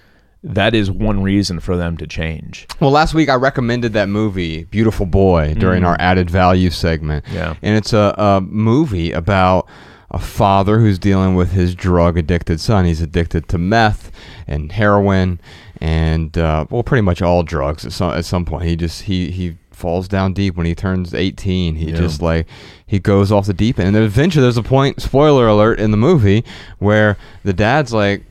[0.43, 2.67] that is one reason for them to change.
[2.79, 7.25] Well, last week I recommended that movie, Beautiful Boy, during our added value segment.
[7.31, 7.55] Yeah.
[7.61, 9.67] And it's a, a movie about
[10.11, 12.85] a father who's dealing with his drug addicted son.
[12.85, 14.11] He's addicted to meth
[14.47, 15.39] and heroin
[15.81, 18.63] and, uh, well, pretty much all drugs at some, at some point.
[18.65, 21.75] He just, he, he falls down deep when he turns 18.
[21.75, 21.95] He Yeah.
[21.97, 22.47] just like,
[22.85, 23.95] he goes off the deep end.
[23.95, 26.43] And eventually there's a point, spoiler alert, in the movie
[26.79, 28.23] where the dad's like,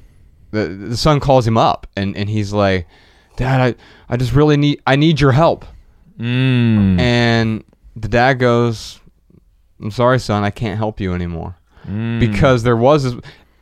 [0.56, 2.86] the, the son calls him up and, and he's like,
[3.36, 3.60] Dad,
[4.08, 5.64] I, I just really need I need your help.
[6.18, 6.98] Mm.
[6.98, 7.64] And
[7.94, 8.98] the dad goes,
[9.80, 11.56] I'm sorry, son, I can't help you anymore.
[11.86, 12.18] Mm.
[12.20, 13.14] Because there was this,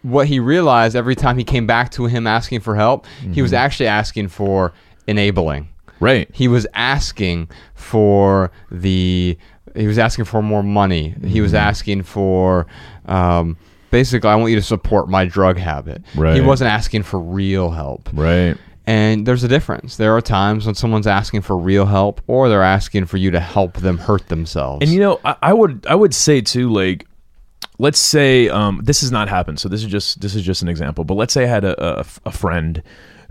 [0.02, 3.42] what he realized every time he came back to him asking for help, he Mm-hmm.
[3.42, 4.72] was actually asking for
[5.06, 5.68] enabling.
[6.00, 6.28] Right.
[6.32, 9.36] He was asking for the
[9.74, 11.08] he was asking for more money.
[11.08, 11.42] He Mm-hmm.
[11.42, 12.66] was asking for
[13.06, 13.56] um,
[13.94, 16.02] basically I want you to support my drug habit.
[16.34, 18.10] He wasn't asking for real help.
[18.12, 18.56] Right.
[18.86, 19.96] And there's a difference.
[19.96, 23.38] There are times when someone's asking for real help or they're asking for you to
[23.38, 24.82] help them hurt themselves.
[24.82, 27.06] And you know, I, I would I would say too, like,
[27.78, 29.60] let's say um, this has not happened.
[29.60, 31.04] So this is just this is just an example.
[31.04, 32.82] But let's say I had a, a, a friend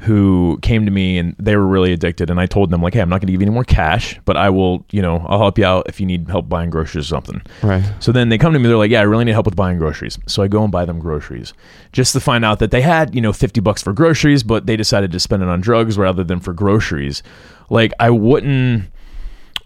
[0.03, 2.99] who came to me and they were really addicted, and I told them like, hey,
[2.99, 5.39] I'm not going to give you any more cash, but I will, you know, I'll
[5.39, 7.41] help you out if you need help buying groceries or something.
[7.61, 7.83] Right.
[7.99, 9.77] So then they come to me, they're like, yeah, I really need help with buying
[9.77, 10.19] groceries.
[10.27, 11.53] So I go and buy them groceries,
[11.93, 14.75] just to find out that they had, you know, 50 bucks for groceries, but they
[14.75, 17.23] decided to spend it on drugs rather than for groceries.
[17.69, 18.89] Like I wouldn't.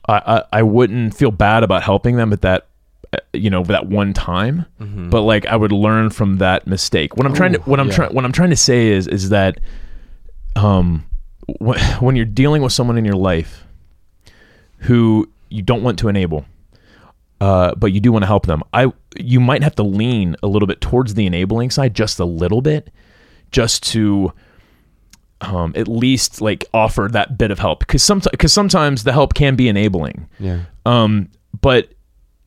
[0.07, 2.67] I, I, I wouldn't feel bad about helping them at that
[3.11, 4.65] uh, you know that one time
[5.09, 7.95] but like i would learn from that mistake what i'm trying to what i'm yeah.
[7.95, 9.59] trying what i'm trying to say is is that
[10.57, 11.05] um
[11.61, 13.65] wh- when you're dealing with someone in your life
[14.79, 16.45] who you don't want to enable
[17.39, 18.63] uh, but you do want to help them.
[18.73, 22.25] I you might have to lean a little bit towards the enabling side, just a
[22.25, 22.89] little bit,
[23.51, 24.33] just to
[25.41, 29.33] um, at least like offer that bit of help because sometimes because sometimes the help
[29.35, 30.27] can be enabling.
[30.39, 30.61] Yeah.
[30.85, 31.29] Um,
[31.61, 31.89] but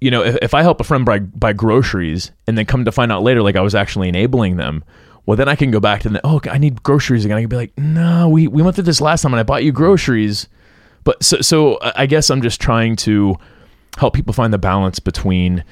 [0.01, 2.93] you know, if, if I help a friend buy buy groceries and then come to
[2.93, 4.83] find out later, like I was actually enabling them,
[5.27, 7.37] well, then I can go back to the oh, I need groceries again.
[7.37, 9.65] I can be like, no, we we went through this last time and I bought
[9.65, 10.49] you groceries.
[11.05, 13.37] But so so I guess I'm just trying to
[13.99, 15.65] help people find the balance between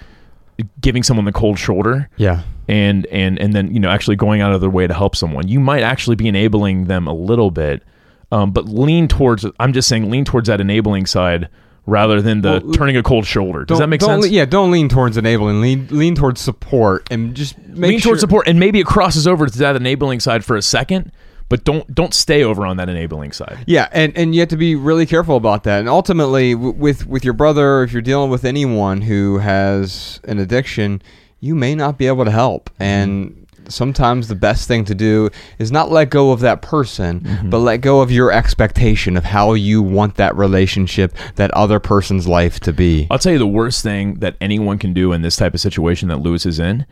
[0.81, 2.43] giving someone the cold shoulder Yeah.
[2.67, 5.47] and and and then you know actually going out of their way to help someone
[5.47, 7.85] you might actually be enabling them a little bit
[8.33, 11.49] um, but lean towards i'm just saying lean towards that enabling side
[11.89, 14.71] rather than the Well, turning a cold shoulder does that make sense le- yeah, don't
[14.71, 15.61] lean towards enabling.
[15.61, 19.27] Lean lean towards support and just make lean sure, towards support and maybe it crosses
[19.27, 21.11] over to that enabling side for a second
[21.49, 24.57] but don't don't stay over on that enabling side Yeah, and, and you have to
[24.57, 25.81] be really careful about that.
[25.81, 30.39] And ultimately, w- with with your brother, if you're dealing with anyone who has an
[30.39, 31.03] addiction,
[31.41, 32.71] you may not be able to help.
[32.79, 33.45] And mm-hmm.
[33.69, 37.51] Sometimes the best thing to do is not let go of that person, mm-hmm.
[37.51, 42.27] but let go of your expectation of how you want that relationship, that other person's
[42.27, 43.07] life to be.
[43.11, 46.09] I'll tell you the worst thing that anyone can do in this type of situation
[46.09, 46.87] that Lewis is in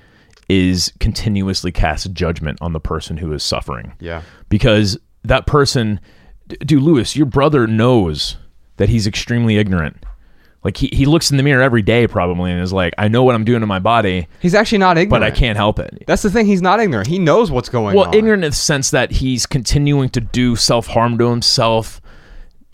[0.49, 3.93] is continuously cast judgment on the person who is suffering.
[3.99, 4.23] Yeah.
[4.49, 6.01] Because that person,
[6.47, 8.37] dude, Lewis, your brother knows
[8.77, 9.97] that he's extremely ignorant.
[10.67, 13.23] Like he, he looks in the mirror every day probably and is like, I know
[13.23, 15.11] what I'm doing to my body, He's actually not ignorant.
[15.11, 16.03] but I can't help it.
[16.09, 16.47] That's the thing.
[16.47, 17.07] He's not ignorant.
[17.07, 17.95] He knows what's going on.
[17.95, 18.15] Well, on.
[18.15, 22.01] ignorant in the sense that he's continuing to do self harm to himself,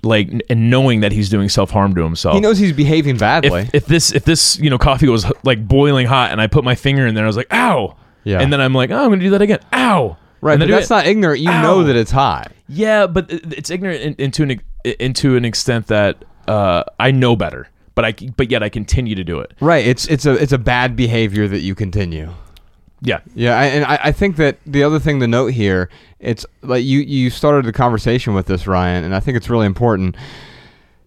[0.03, 2.35] like n- and knowing that he's doing self harm to himself.
[2.35, 3.61] He knows he's behaving badly.
[3.63, 6.65] if, if this if this you know coffee was like boiling hot and I put
[6.65, 7.97] my finger in there, I was like, ow.
[8.25, 8.41] Yeah.
[8.41, 9.59] And then I'm like, oh, I'm gonna do that again.
[9.73, 10.17] Ow.
[10.41, 11.41] right, And but then do that's it- not ignorant.
[11.41, 11.63] You Ow.
[11.63, 12.47] know that it's high.
[12.69, 14.61] Yeah, but it- it's ignorant in, into an
[14.99, 19.25] into an extent that uh, I know better, but I but yet I continue to
[19.25, 19.53] do it.
[19.61, 19.87] Right.
[19.87, 22.33] It's it's a it's a bad behavior that you continue.
[23.05, 23.21] Yeah.
[23.35, 25.89] Yeah, I, and I, I think that the other thing to note here,
[26.21, 29.67] it's like you you started the conversation with this, Ryan, and I think it's really
[29.67, 30.17] important.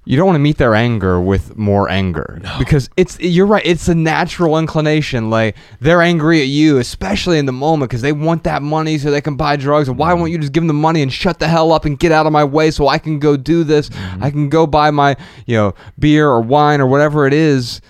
[0.07, 3.65] You don't want to meet their anger with more anger because it's you're right.
[3.65, 5.31] It's a natural inclination.
[5.31, 9.09] Like they're angry at you, especially in the moment, because they want that money so
[9.09, 9.89] they can buy drugs.
[9.89, 10.19] And why mm.
[10.19, 12.27] won't you just give them the money and shut the hell up and get out
[12.27, 13.89] of my way so I can go do this?
[13.89, 14.23] Mm-hmm.
[14.23, 17.81] I can go buy my you know beer or wine or whatever it is.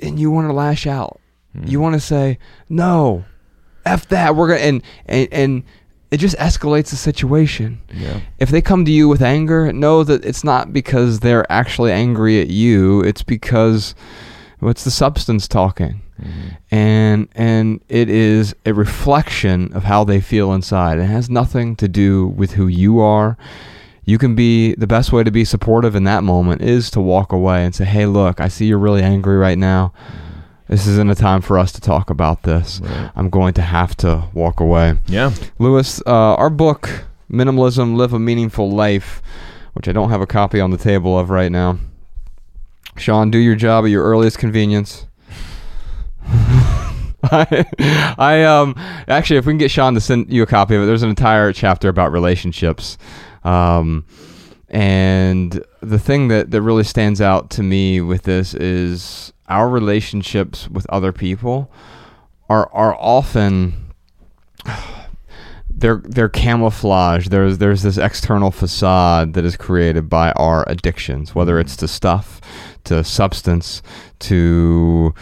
[0.00, 1.20] And you want to lash out.
[1.54, 1.82] You mm.
[1.82, 2.38] want to say
[2.70, 3.26] no,
[3.84, 4.34] f that.
[4.36, 5.64] We're gonna and and and
[6.10, 7.80] it just escalates the situation.
[7.92, 8.20] Yeah.
[8.38, 12.40] If they come to you with anger, know that it's not because they're actually angry
[12.40, 13.00] at you.
[13.02, 13.94] It's because
[14.58, 16.48] what's the substance talking, mm-hmm.
[16.70, 20.98] and and it is a reflection of how they feel inside.
[20.98, 23.36] It has nothing to do with who you are.
[24.04, 27.32] You can be the best way to be supportive in that moment is to walk
[27.32, 29.92] away and say, "Hey, look, I see you're really angry right now.
[30.70, 32.80] This isn't a time for us to talk about this.
[33.16, 35.32] I'm going to have to walk away." Yeah.
[35.58, 39.20] Lewis, uh, our book, Minimalism Live a Meaningful Life,
[39.72, 41.78] which I don't have a copy on the table of right now.
[42.96, 45.06] Sean, do your job at your earliest convenience.
[47.22, 47.66] I,
[48.18, 48.74] I um
[49.08, 51.10] actually if we can get Sean to send you a copy of it, there's an
[51.10, 52.96] entire chapter about relationships.
[53.44, 54.04] Um
[54.68, 60.68] and the thing that, that really stands out to me with this is our relationships
[60.68, 61.70] with other people
[62.48, 63.92] are are often
[65.70, 67.28] they're they're camouflage.
[67.28, 72.40] There's there's this external facade that is created by our addictions, whether it's to stuff,
[72.84, 73.82] to substance,
[74.20, 75.14] to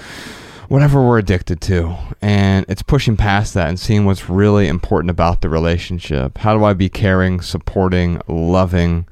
[0.68, 1.96] whatever we're addicted to.
[2.20, 6.38] And it's pushing past that and seeing what's really important about the relationship.
[6.38, 9.06] How do I be caring, supporting, loving?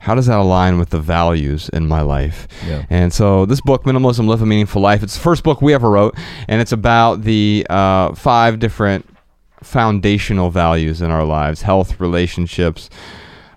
[0.00, 2.46] How does that align with the values in my life?
[2.66, 2.84] Yeah.
[2.88, 5.90] And so this book, Minimalism: Live a Meaningful Life, it's the first book we ever
[5.90, 9.08] wrote, and it's about the uh, five different
[9.62, 12.88] foundational values in our lives: health, relationships,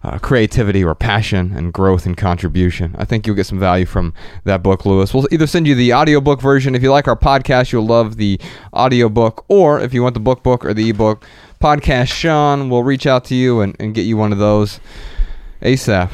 [0.03, 2.95] uh, creativity or passion, and growth and contribution.
[2.97, 4.13] I think you'll get some value from
[4.45, 5.13] that book, Lewis.
[5.13, 6.73] We'll either send you the audiobook version.
[6.73, 8.39] If you like our podcast, you'll love the
[8.73, 11.23] audiobook, or if you want the book book or the ebook,
[11.61, 14.79] podcast Sean will reach out to you and, and get you one of those
[15.61, 16.11] ASAP.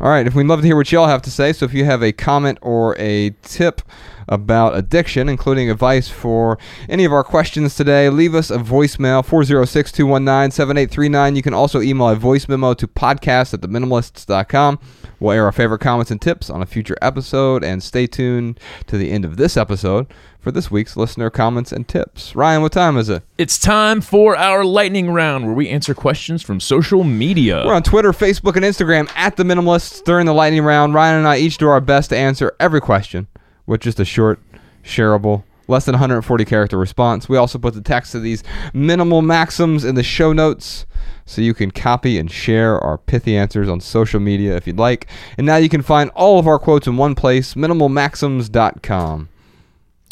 [0.00, 1.84] All right, if we'd love to hear what y'all have to say, so if you
[1.84, 3.82] have a comment or a tip
[4.28, 6.56] about addiction, including advice for
[6.88, 11.36] any of our questions today, leave us a voicemail 406 219 7839.
[11.36, 14.78] You can also email a voice memo to podcast at theminimalists.com.
[15.18, 18.96] We'll air our favorite comments and tips on a future episode, and stay tuned to
[18.96, 20.06] the end of this episode
[20.40, 22.34] for this week's listener comments and tips.
[22.34, 23.22] Ryan, what time is it?
[23.38, 27.62] It's time for our lightning round where we answer questions from social media.
[27.66, 30.94] We're on Twitter, Facebook, and Instagram at The Minimalists during the lightning round.
[30.94, 33.28] Ryan and I each do our best to answer every question
[33.66, 34.40] with just a short,
[34.82, 37.28] shareable, less than 140 character response.
[37.28, 40.86] We also put the text of these minimal maxims in the show notes
[41.26, 45.06] so you can copy and share our pithy answers on social media if you'd like.
[45.38, 49.28] And now you can find all of our quotes in one place, minimalmaxims.com.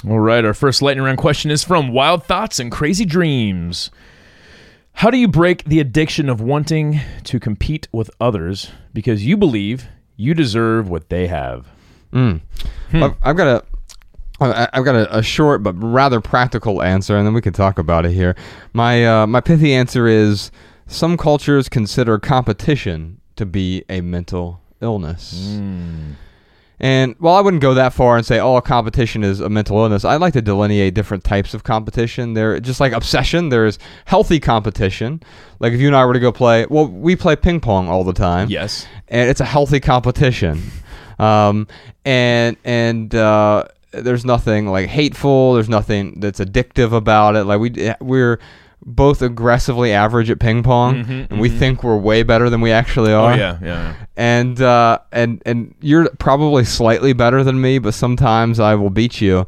[0.07, 3.91] All right, our first lightning round question is from Wild Thoughts and Crazy Dreams.
[4.93, 9.89] How do you break the addiction of wanting to compete with others because you believe
[10.17, 11.67] you deserve what they have?
[12.13, 12.37] Hmm.
[12.93, 13.03] Hmm.
[13.03, 13.65] I've, I've got a
[14.41, 18.07] I've got a, a short but rather practical answer, and then we can talk about
[18.07, 18.37] it here.
[18.73, 20.53] My uh, my pithy answer is:
[20.87, 25.57] some cultures consider competition to be a mental illness.
[25.59, 26.13] Hmm.
[26.81, 30.05] And while I wouldn't go that far and say all competition is a mental illness,
[30.05, 32.35] I'd like to delineate different types of competition.
[32.35, 35.21] There, just like obsession, there's healthy competition.
[35.59, 38.05] Like if you and I were to go play, well, we play ping pong all
[38.05, 38.87] the time Yes.
[39.09, 40.63] and it's a healthy competition.
[41.19, 41.67] Um,
[42.05, 45.55] and and uh, there's nothing like hateful.
[45.55, 47.43] There's nothing that's addictive about it.
[47.45, 48.39] Like we we're
[48.85, 53.13] both aggressively average at ping pong, and we think we're way better than we actually
[53.13, 53.31] are.
[53.33, 53.37] Oh, are.
[53.37, 53.95] yeah, yeah.
[54.17, 59.21] And uh, and and you're probably slightly better than me, but sometimes I will beat
[59.21, 59.47] you.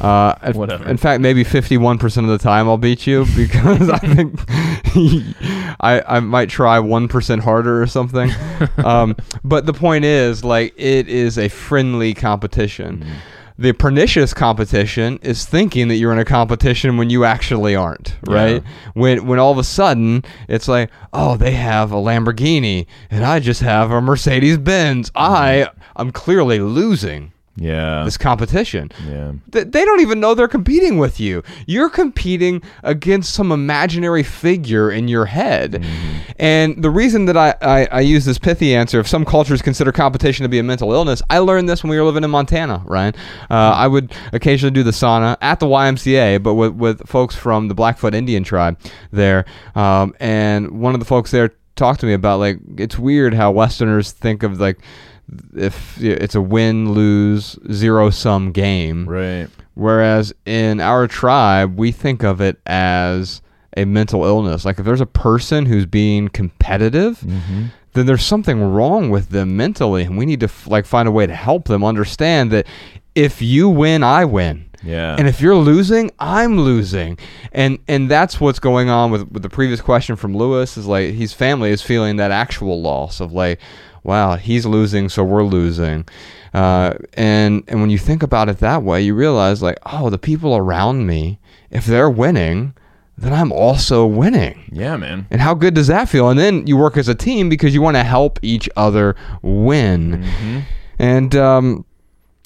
[0.00, 0.88] Uh, in- Whatever.
[0.88, 4.40] In fact, maybe 51% of the time I'll beat you because I think
[5.80, 8.30] I I might try 1% harder or something.
[8.84, 12.98] um, but the point is, like, it is a friendly competition.
[12.98, 13.12] Mm-hmm.
[13.62, 18.62] The pernicious competition is thinking that you're in a competition when you actually aren't, right?
[18.94, 23.38] When when all of a sudden it's like, oh, they have a Lamborghini and I
[23.38, 25.12] just have a Mercedes Benz.
[25.14, 28.04] I I'm clearly losing Yeah.
[28.04, 28.90] this competition.
[29.06, 29.32] yeah.
[29.52, 31.42] Th- They don't even know they're competing with you.
[31.66, 35.84] You're competing against some imaginary figure in your head.
[36.38, 39.92] And the reason that I, I, I use this pithy answer, if some cultures consider
[39.92, 42.82] competition to be a mental illness, I learned this when we were living in Montana,
[42.86, 43.14] Ryan.
[43.50, 47.68] Uh, I would occasionally do the sauna at the YMCA, but with, with folks from
[47.68, 48.78] the Blackfoot Indian tribe
[49.10, 49.44] there.
[49.74, 53.50] Um, and one of the folks there talked to me about, like, it's weird how
[53.50, 54.78] Westerners think of, like,
[55.56, 59.48] if it's a win lose zero sum game Right.
[59.74, 63.40] Whereas in our tribe, we think of it as
[63.74, 64.64] a mental illness.
[64.66, 67.64] Like if there's a person who's being competitive, Mm-hmm.
[67.94, 71.10] then there's something wrong with them mentally, and we need to f- like find a
[71.10, 72.66] way to help them understand that
[73.14, 74.66] if you win, I win.
[74.84, 75.14] Yeah.
[75.18, 77.16] And if you're losing, I'm losing.
[77.52, 81.14] And and that's what's going on with, with the previous question from Lewis is like
[81.14, 83.58] his family is feeling that actual loss of like,
[84.04, 86.06] wow, he's losing, so we're losing.
[86.54, 90.18] Uh, and and when you think about it that way, you realize like, oh, the
[90.18, 91.38] people around me,
[91.70, 92.74] if they're winning,
[93.16, 94.70] then I'm also winning.
[94.72, 95.26] yeah, man.
[95.30, 96.28] And how good does that feel?
[96.28, 100.64] And then you work as a team because you want to help each other win.
[100.98, 101.84] And um,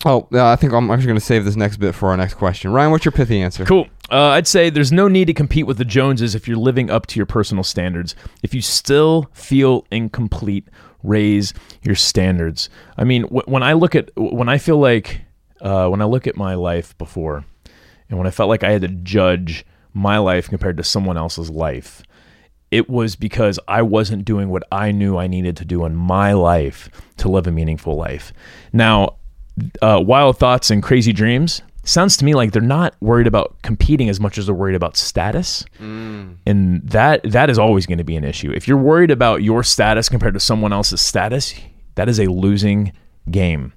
[0.05, 2.35] oh, uh, I think I'm actually going to save this next bit for our next
[2.35, 2.73] question.
[2.73, 3.65] Ryan, what's your pithy answer?
[3.65, 3.89] Cool.
[4.11, 7.07] Uh, I'd say there's no need to compete with the Joneses if you're living up
[7.09, 8.15] to your personal standards.
[8.43, 10.69] If you still feel incomplete,
[11.07, 12.69] raise your standards.
[12.97, 15.23] I mean, wh- when I look at when I feel like
[15.61, 17.45] uh, when I look at my life before,
[18.09, 19.65] and when I felt like I had to judge
[19.95, 22.03] my life compared to someone else's life,
[22.71, 26.33] it was because I wasn't doing what I knew I needed to do in my
[26.33, 28.33] life to live a meaningful life.
[28.73, 29.17] Now,
[29.81, 34.09] uh, wild thoughts and crazy dreams sounds to me like they're not worried about competing
[34.09, 35.65] as much as they're worried about status.
[35.81, 36.37] Mm.
[36.47, 38.51] And that that is always going to be an issue.
[38.51, 41.55] If you're worried about your status compared to someone else's status
[41.95, 42.93] that is a losing
[43.31, 43.73] game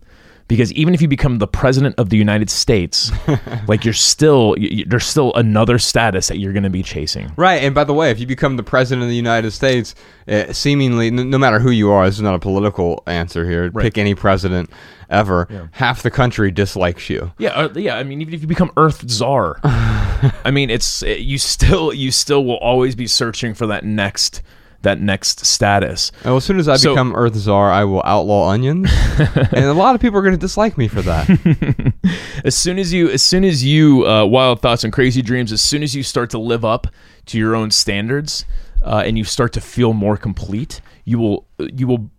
[0.49, 3.09] because even if you become the president of the United States
[3.69, 7.31] like you're still y- y- there's still another status that you're going to be chasing
[7.37, 9.95] Right, and by the way, if you become the president of the United States,
[10.27, 13.71] uh, seemingly, n- no matter who you are, this is not a political answer here.
[13.71, 14.69] Pick any president
[15.09, 15.47] ever.
[15.71, 17.31] Half the country dislikes you.
[17.37, 17.95] Yeah, uh, yeah.
[17.97, 22.11] I mean, even if you become Earth Czar, I mean, it's it, you still you
[22.11, 24.41] still will always be searching for that next
[24.81, 26.11] that next status.
[26.23, 29.73] And as soon as I So- become Earth Czar, I will outlaw onions, and a
[29.73, 31.93] lot of people are going to dislike me for that.
[32.45, 35.51] As soon as you, as soon as you, uh, wild thoughts and crazy dreams.
[35.51, 36.87] As soon as you start to live up
[37.25, 38.45] to your own standards,
[38.81, 42.09] uh, and you start to feel more complete, you will you will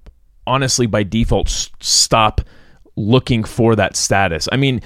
[0.47, 1.49] honestly by default
[1.81, 2.43] stop
[3.01, 4.49] looking for that status.
[4.53, 4.81] I mean,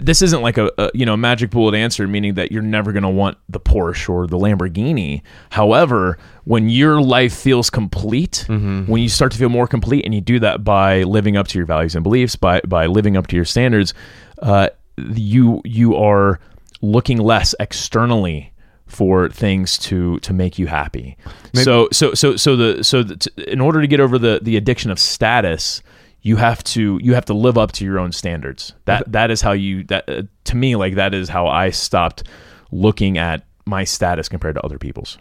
[0.00, 3.02] this isn't like a, a you know magic bullet answer, meaning that you're never going
[3.04, 5.22] to want the Porsche or the Lamborghini.
[5.50, 8.44] However, when your life feels complete,
[8.86, 11.58] when you start to feel more complete, and you do that by living up to
[11.58, 13.94] your values and beliefs, by by living up to your standards,
[14.40, 16.40] uh, you you are
[16.82, 18.52] looking less externally
[18.86, 21.16] for things to to make you happy.
[21.64, 24.90] So so so so the so the, in order to get over the the addiction
[24.90, 25.80] of status,
[26.22, 28.74] you have to you have to live up to your own standards.
[28.84, 32.24] That that is how you that uh, to me like that is how I stopped
[32.70, 35.18] looking at my status compared to other people's.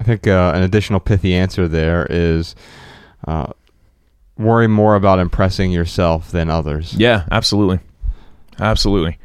[0.00, 2.54] I think uh, an additional pithy answer there is
[3.26, 3.52] uh,
[4.36, 6.94] worry more about impressing yourself than others.
[6.94, 7.80] Yeah, absolutely.
[8.58, 9.18] Absolutely.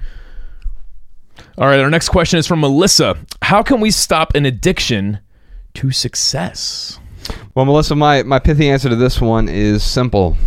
[1.57, 3.17] All right, our next question is from Melissa.
[3.41, 5.19] How can we stop an addiction
[5.75, 6.99] to success?
[7.53, 10.37] Well, Melissa, my, my pithy answer to this one is simple.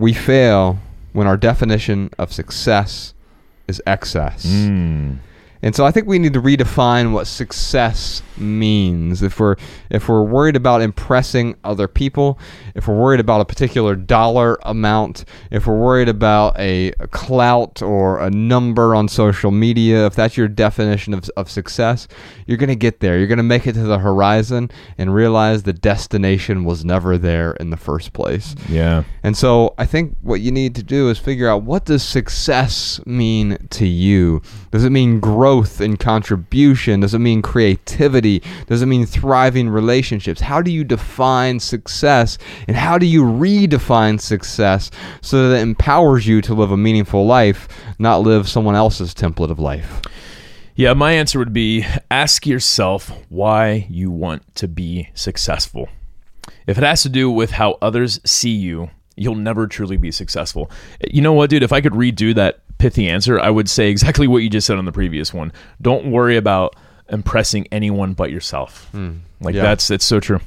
[0.00, 0.78] We fail
[1.12, 3.12] when our definition of success
[3.68, 4.44] is excess.
[4.50, 5.16] Hmm.
[5.62, 9.22] And so I think we need to redefine what success means.
[9.22, 9.56] If we're
[9.90, 12.38] if we're worried about impressing other people,
[12.74, 17.82] if we're worried about a particular dollar amount, if we're worried about a, a clout
[17.82, 22.08] or a number on social media, if that's your definition of, of success,
[22.46, 23.18] you're going to get there.
[23.18, 27.52] You're going to make it to the horizon and realize the destination was never there
[27.52, 28.54] in the first place.
[28.68, 29.04] Yeah.
[29.22, 33.04] And so I think what you need to do is figure out what does success
[33.04, 34.40] mean to you?
[34.70, 35.49] Does it mean growth
[35.80, 37.00] and contribution?
[37.00, 38.42] Does it mean creativity?
[38.66, 40.40] Does it mean thriving relationships?
[40.40, 42.38] How do you define success
[42.68, 44.90] and how do you redefine success
[45.20, 49.50] so that it empowers you to live a meaningful life, not live someone else's template
[49.50, 50.00] of life?
[50.76, 55.88] Yeah, my answer would be ask yourself why you want to be successful.
[56.66, 60.70] If it has to do with how others see you, you'll never truly be successful.
[61.10, 61.62] You know what, dude?
[61.62, 64.78] If I could redo that pithy answer, I would say exactly what you just said
[64.78, 65.52] on the previous one.
[65.80, 66.74] Don't worry about
[67.10, 68.88] impressing anyone but yourself.
[68.92, 69.18] Hmm.
[69.40, 69.62] Like yeah.
[69.62, 70.40] that's it's so true.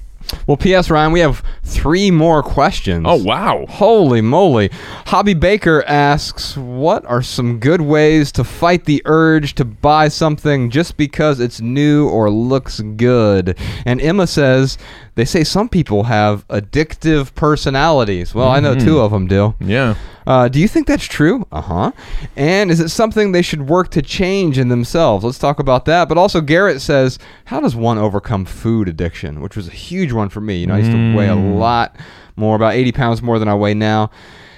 [0.47, 0.89] Well, P.S.
[0.89, 3.05] Ryan, we have three more questions.
[3.07, 3.65] Oh wow.
[3.67, 4.69] Holy moly.
[5.05, 10.69] Hobby Baker asks, What are some good ways to fight the urge to buy something
[10.69, 13.57] just because it's new or looks good?
[13.85, 14.77] And Emma says,
[15.15, 18.33] They say some people have addictive personalities.
[18.33, 18.97] Well, I know two mm-hmm.
[18.97, 19.55] of them do.
[19.59, 19.95] Yeah.
[20.25, 21.45] Uh, do you think that's true?
[21.51, 21.91] Uh huh.
[22.35, 25.25] And is it something they should work to change in themselves?
[25.25, 26.07] Let's talk about that.
[26.09, 29.41] But also, Garrett says, How does one overcome food addiction?
[29.41, 30.57] Which was a huge one for me.
[30.57, 31.95] You know, I used to weigh a lot
[32.35, 34.09] more, about 80 pounds more than I weigh now.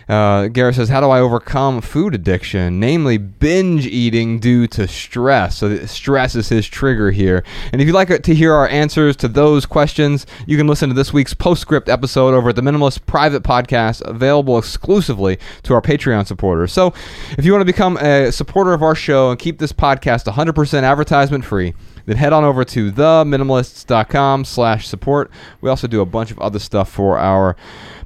[0.07, 2.79] Uh, Garrett says, How do I overcome food addiction?
[2.79, 5.57] Namely, binge eating due to stress.
[5.57, 7.43] So, stress is his trigger here.
[7.71, 10.95] And if you'd like to hear our answers to those questions, you can listen to
[10.95, 16.27] this week's postscript episode over at the Minimalist Private Podcast, available exclusively to our Patreon
[16.27, 16.71] supporters.
[16.71, 16.93] So,
[17.37, 20.83] if you want to become a supporter of our show and keep this podcast 100%
[20.83, 21.73] advertisement free,
[22.05, 25.31] then head on over to theminimalists.com slash support.
[25.61, 27.55] We also do a bunch of other stuff for our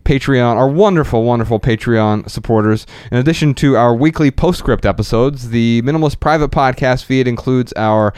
[0.06, 2.88] Patreon, our wonderful, wonderful Patreon supporters.
[3.12, 8.14] In addition to our weekly postscript episodes, the Minimalist Private Podcast feed includes our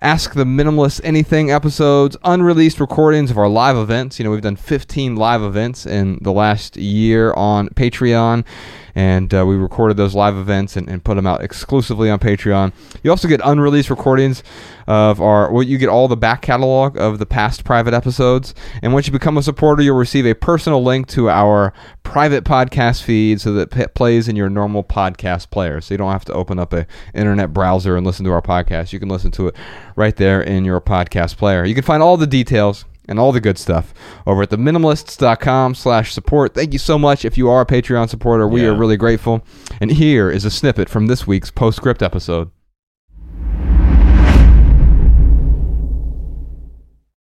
[0.00, 4.18] Ask the Minimalist Anything episodes, unreleased recordings of our live events.
[4.18, 8.44] You know, we've done 15 live events in the last year on Patreon,
[8.98, 12.72] and uh, we recorded those live events and, and put them out exclusively on Patreon.
[13.04, 14.42] You also get unreleased recordings
[14.88, 18.56] of our, well, you get all the back catalog of the past private episodes.
[18.82, 21.72] And once you become a supporter, you'll receive a personal link to our
[22.02, 25.80] private podcast feed so that it plays in your normal podcast player.
[25.80, 26.84] So you don't have to open up a
[27.14, 28.92] internet browser and listen to our podcast.
[28.92, 29.54] You can listen to it
[29.94, 31.64] right there in your podcast player.
[31.64, 33.92] You can find all the details and all the good stuff
[34.26, 36.54] over at theminimalists.com slash support.
[36.54, 38.46] Thank you so much if you are a Patreon supporter.
[38.46, 38.68] We Yeah.
[38.68, 39.44] are really grateful.
[39.80, 42.50] And here is a snippet from this week's postscript episode.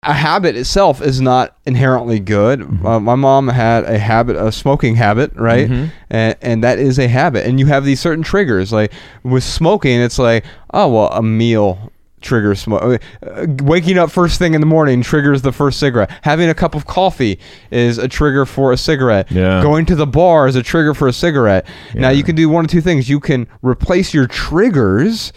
[0.04, 2.62] a habit itself is not inherently good.
[2.86, 5.70] Uh, my mom had a habit, a smoking habit, right?
[6.10, 7.46] And, and that is a habit.
[7.46, 8.72] And you have these certain triggers.
[8.72, 11.92] Like with smoking, it's like, oh, well, a meal
[12.22, 13.02] triggers smoke.
[13.22, 16.10] Uh, waking up first thing in the morning triggers the first cigarette.
[16.24, 17.40] Having a cup of coffee
[17.72, 19.32] is a trigger for a cigarette.
[19.32, 19.62] Yeah.
[19.62, 21.66] Going to the bar is a trigger for a cigarette.
[21.94, 23.10] Now you can do one of two things.
[23.10, 25.32] You can replace your triggers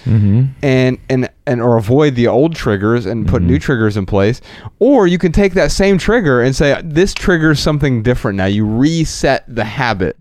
[0.62, 4.40] and and and or avoid the old triggers and put new triggers in place,
[4.78, 8.36] or you can take that same trigger and say this triggers something different.
[8.36, 10.16] Now you reset the habit.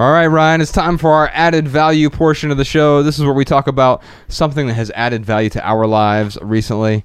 [0.00, 3.02] All right, Ryan, it's time for our added value portion of the show.
[3.02, 7.04] This is where we talk about something that has added value to our lives recently.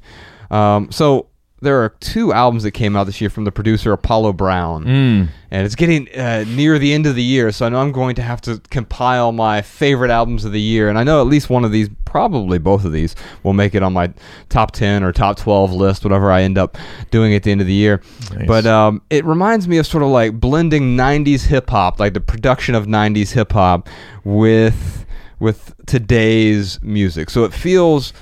[0.50, 1.28] Um, so,
[1.66, 5.28] there are two albums that came out this year from the producer Apollo Brown, Mm.
[5.52, 8.16] and it's getting uh, near the end of the year, so I know I'm going
[8.16, 11.50] to have to compile my favorite albums of the year, and I know at least
[11.50, 14.14] one of these, probably both of these, will make it on my
[14.50, 16.78] top ten or top twelve list, whatever I end up
[17.12, 18.02] doing at the end of the year.
[18.34, 18.48] Nice.
[18.48, 22.22] But um, it reminds me of sort of like blending '90s hip hop, like the
[22.22, 23.90] production of '90s hip hop,
[24.24, 25.06] with
[25.40, 27.30] with today's music.
[27.30, 28.14] So it feels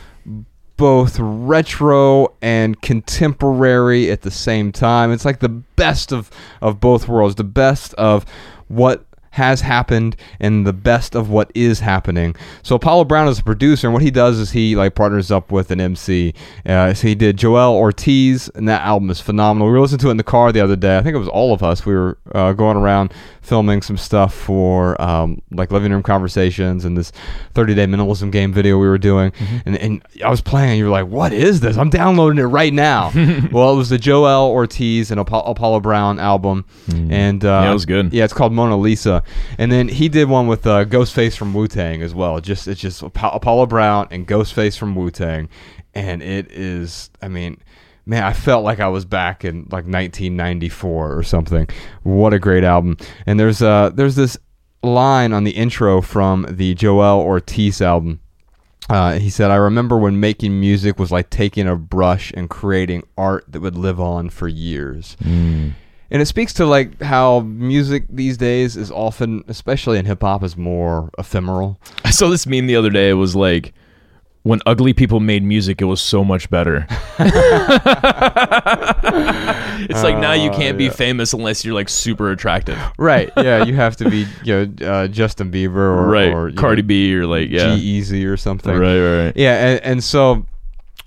[0.84, 5.14] both retro and contemporary at the same time.
[5.14, 6.30] It's like the best of,
[6.60, 8.26] of both worlds, the best of
[8.68, 12.36] what has happened and the best of what is happening.
[12.62, 15.52] So Apollo Brown is a producer, and what he does is he like partners up
[15.52, 16.34] with an MC.
[16.66, 19.68] Uh, so he did Joel Ortiz, and that album is phenomenal.
[19.68, 20.98] We were listening to it in the car the other day.
[20.98, 21.86] I think it was all of us.
[21.86, 26.98] We were uh, going around filming some stuff for um, like living room conversations and
[26.98, 27.12] this
[27.56, 29.32] 30 day minimalism game video we were doing.
[29.32, 29.58] Mm-hmm.
[29.66, 31.78] And, and I was playing, and you were like, "What is this?
[31.78, 33.12] I'm downloading it right now."
[33.52, 36.66] well, it was the Joel Ortiz and Apollo Brown album,
[37.10, 37.64] and uh, Mm.
[37.64, 38.14] Yeah, it was good.
[38.14, 39.23] Yeah, it's called Mona Lisa,
[39.58, 42.40] and then he did one with uh, Ghostface from Wu Tang as well.
[42.40, 45.50] Just it's just Apo- Apollo Brown and Ghostface from Wu Tang,
[45.94, 47.10] and it is.
[47.22, 47.58] I mean.
[48.06, 51.70] Man, I felt like I was back in like 1994 or something.
[52.02, 52.98] What a great album!
[53.26, 54.38] And there's uh there's this
[54.84, 58.20] line on the intro from the Joel Ortiz album.
[58.90, 63.04] Uh, he said, "I remember when making music was like taking a brush and creating
[63.18, 65.16] art that would live on for years."
[66.14, 70.44] And it speaks to like how music these days is often, especially in hip hop,
[70.44, 71.80] is more ephemeral.
[72.06, 73.10] I saw this meme the other day.
[73.10, 73.74] It was like,
[74.44, 76.86] when ugly people made music, it was so much better.
[79.90, 82.78] it's like now you can't be famous unless you're like super attractive.
[82.98, 83.32] Right?
[83.44, 86.32] Yeah, you have to be, you know, uh, Justin Bieber or, right.
[86.32, 87.76] or Cardi know, B or like, yeah.
[87.76, 88.74] G-Eazy or something.
[88.74, 89.34] Right, right, right.
[89.36, 90.46] Yeah, and, and so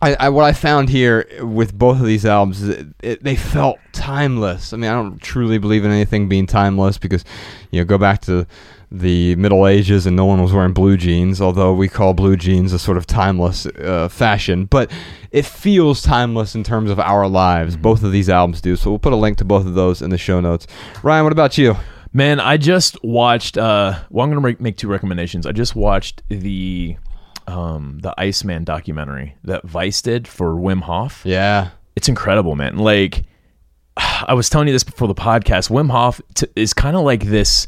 [0.02, 3.36] I, I what I found here with both of these albums, is it, it, they
[3.36, 4.72] felt timeless.
[4.72, 7.24] I mean, I don't truly believe in anything being timeless because,
[7.70, 8.46] you know, go back to
[8.92, 12.72] the Middle Ages and no one was wearing blue jeans, although we call blue jeans
[12.72, 14.66] a sort of timeless uh, fashion.
[14.66, 14.92] But
[15.32, 17.76] it feels timeless in terms of our lives.
[17.76, 18.76] Both of these albums do.
[18.76, 20.66] So we'll put a link to both of those in the show notes.
[21.02, 21.74] Ryan, what about you?
[22.12, 23.58] Man, I just watched.
[23.58, 25.46] Uh, well, I'm gonna make- make two recommendations.
[25.46, 26.96] I just watched the
[27.46, 31.22] um, the Iceman documentary that Vice did for Wim Hof.
[31.24, 31.70] Yeah.
[31.94, 32.78] It's incredible, man.
[32.78, 33.24] Like
[33.96, 35.70] I was telling you this before the podcast.
[35.70, 37.66] Wim Hof t- is kind of like this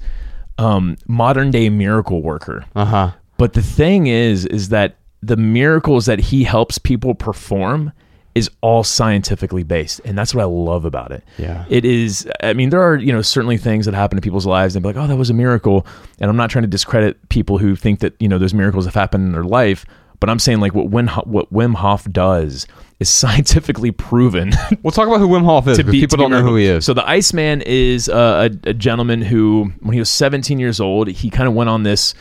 [0.59, 2.65] um, modern day miracle worker.
[2.75, 3.13] Uh huh.
[3.37, 7.93] But the thing is, is that the miracles that he helps people perform
[8.39, 11.23] is all scientifically based, and that's what I love about it.
[11.37, 11.65] Yeah.
[11.69, 12.29] it is.
[12.43, 14.89] I mean, there are you know certainly things that happen to people's lives and be
[14.89, 15.87] like, oh, that was a miracle.
[16.21, 18.95] And I'm not trying to discredit people who think that you know those miracles have
[18.95, 19.85] happened in their life,
[20.21, 22.67] but I'm saying like what Wim what Wim Hof does
[22.99, 26.23] is scientifically proven We'll talk about who Wim Hof is to be people to be
[26.23, 26.85] don't know who he is.
[26.85, 31.09] So the Iceman is uh, a, a gentleman who, when he was 17 years old,
[31.09, 32.15] he kind of went on this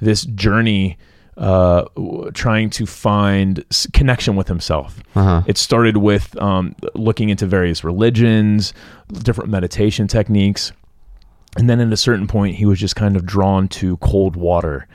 [0.00, 0.98] this journey,
[1.36, 1.84] uh,
[2.32, 5.02] trying to find connection with himself.
[5.14, 5.42] Uh-huh.
[5.46, 8.72] It started with um, looking into various religions,
[9.12, 10.72] different meditation techniques.
[11.56, 14.88] And then at a certain point, he was just kind of drawn to cold water,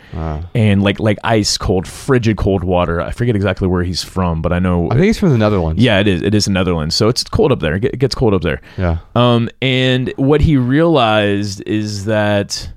[0.54, 3.00] and like like ice cold, frigid cold water.
[3.00, 4.88] I forget exactly where he's from, but I know.
[4.92, 5.82] I think he's from the Netherlands.
[5.82, 6.22] yeah, it is.
[6.22, 7.76] It is the Netherlands, so it's cold up there.
[7.76, 8.60] It it gets cold up there.
[8.78, 8.98] Yeah.
[9.16, 12.70] Um, and what he realized is that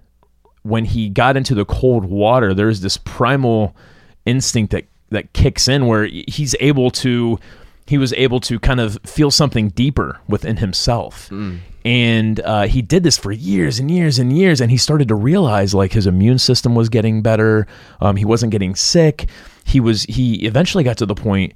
[0.63, 3.75] when he got into the cold water, there's this primal
[4.27, 7.39] instinct that that kicks in where he's able to
[7.87, 11.29] he was able to kind of feel something deeper within himself.
[11.85, 14.61] And uh, he did this for years and years and years.
[14.61, 17.67] And he started to realize like his immune system was getting better.
[18.01, 19.29] Um, he wasn't getting sick.
[19.65, 21.55] He was, he eventually got to the point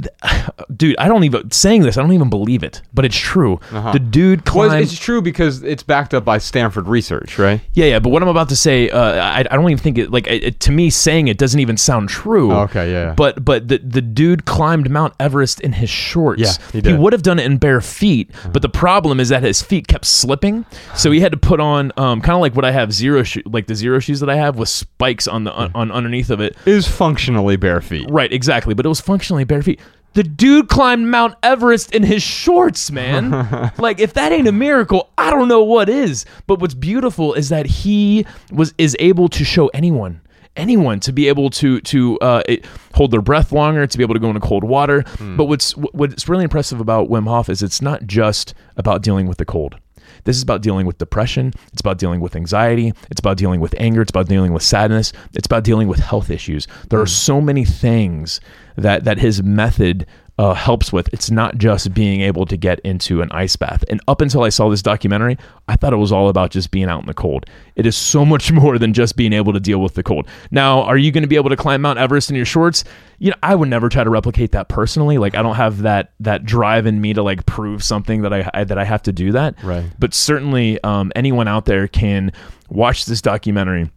[0.76, 1.96] dude, I don't even saying this.
[1.96, 3.60] I don't even believe it, but it's true.
[3.70, 4.82] The dude climbed.
[4.82, 7.60] it's, it's true because it's backed up by Stanford research, right?
[7.74, 7.98] yeah, yeah.
[7.98, 10.10] But what I'm about to say, uh, I, I don't even think it.
[10.10, 12.50] Like it, it- to me, saying it doesn't even sound true.
[12.52, 13.14] Oh, okay, yeah, yeah.
[13.14, 16.40] But but the the dude climbed Mount Everest in his shorts.
[16.42, 16.98] Yeah, he did.
[16.98, 20.06] would have done it in bare feet, but the problem is that his feet kept
[20.06, 20.64] slipping,
[20.94, 23.42] so he had to put on um, kind of like what I have zero shoe,
[23.46, 26.40] like the zero shoes that I have with spikes on the on, on underneath of
[26.40, 26.56] it.
[26.66, 28.08] Is functionally bare feet.
[28.10, 28.74] Right, exactly.
[28.74, 29.80] But it was functionally bare feet.
[30.14, 33.30] The dude climbed Mount Everest in his shorts, man.
[33.78, 36.24] like if that ain't a miracle, I don't know what is.
[36.46, 40.20] But what's beautiful is that he was is able to show anyone
[40.56, 44.14] anyone to be able to to uh, it- hold their breath longer, to be able
[44.14, 45.02] to go into cold water.
[45.36, 49.38] But what's what's really impressive about Wim Hof is it's not just about dealing with
[49.38, 49.76] the cold.
[50.22, 51.52] This is about dealing with depression.
[51.72, 52.92] It's about dealing with anxiety.
[53.10, 54.00] It's about dealing with anger.
[54.00, 55.12] It's about dealing with sadness.
[55.34, 56.66] It's about dealing with health issues.
[56.88, 58.40] There are so many things
[58.76, 60.06] that that his method
[60.36, 61.08] uh, helps with.
[61.12, 63.84] It's not just being able to get into an ice bath.
[63.88, 66.86] And up until I saw this documentary, I thought it was all about just being
[66.86, 67.46] out in the cold.
[67.76, 70.28] It is so much more than just being able to deal with the cold.
[70.50, 72.82] Now, are you going to be able to climb Mount Everest in your shorts?
[73.18, 75.18] You know, I would never try to replicate that personally.
[75.18, 78.50] Like, I don't have that that drive in me to like prove something that I,
[78.52, 79.62] I that I have to do that.
[79.62, 79.84] Right.
[80.00, 82.32] But certainly, um, anyone out there can
[82.68, 83.88] watch this documentary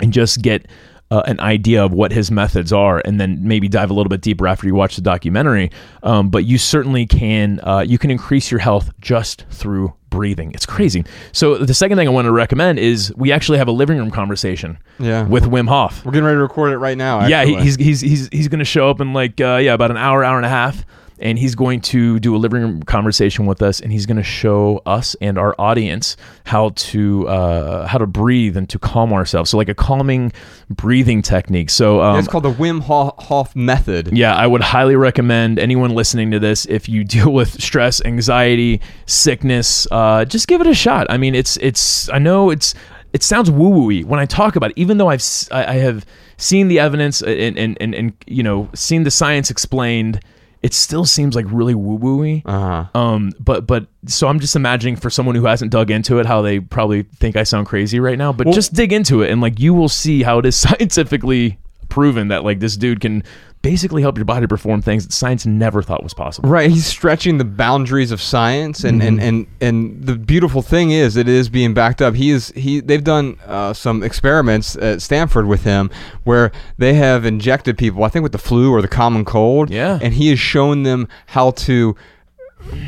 [0.00, 0.66] and just get
[1.10, 4.20] uh, an idea of what his methods are, and then maybe dive a little bit
[4.20, 5.70] deeper after you watch the documentary.
[6.02, 10.52] Um, but you certainly can uh, you can increase your health just through breathing.
[10.52, 11.04] It's crazy.
[11.32, 14.10] So the second thing I want to recommend is we actually have a living room
[14.10, 15.24] conversation Yeah.
[15.26, 16.04] with Wim Hof.
[16.04, 17.26] We're getting ready to record it right now.
[17.26, 17.64] Yeah, he, actually.
[17.64, 20.24] he's he's he's he's going to show up in like uh, yeah about an hour,
[20.24, 20.84] hour and a half,
[21.20, 24.22] and he's going to do a living room conversation with us, and he's going to
[24.22, 29.50] show us and our audience how to uh, how to breathe and to calm ourselves.
[29.50, 30.32] So like a calming
[30.70, 31.70] breathing technique.
[31.70, 34.16] So um, it's called the Wim Hof method.
[34.16, 38.80] yeah, I would highly recommend anyone listening to this if you deal with stress, anxiety,
[39.06, 41.06] sickness, uh, just give it a shot.
[41.10, 42.74] I mean, it's it's I know it's
[43.12, 46.04] it sounds woo wooey when I talk about it, even though I've I, I have
[46.36, 50.20] seen the evidence and, and and and you know seen the science explained.
[50.62, 52.42] It still seems like really woo wooey.
[52.44, 52.98] Uh-huh.
[52.98, 56.42] Um, but but so I'm just imagining for someone who hasn't dug into it, how
[56.42, 58.32] they probably think I sound crazy right now.
[58.32, 62.28] But just dig into it, and like you will see how it is scientifically proven
[62.28, 63.22] that like this dude can
[63.62, 66.48] basically help your body perform things that science never thought was possible.
[66.48, 71.16] Right, he's stretching the boundaries of science, and, and, and, and the beautiful thing is,
[71.16, 72.14] it is being backed up.
[72.14, 72.80] He is he.
[72.80, 75.90] They've done uh, some experiments at Stanford with him,
[76.24, 79.98] where they have injected people, I think with the flu or the common cold, Yeah.
[80.00, 81.96] and he has shown them how to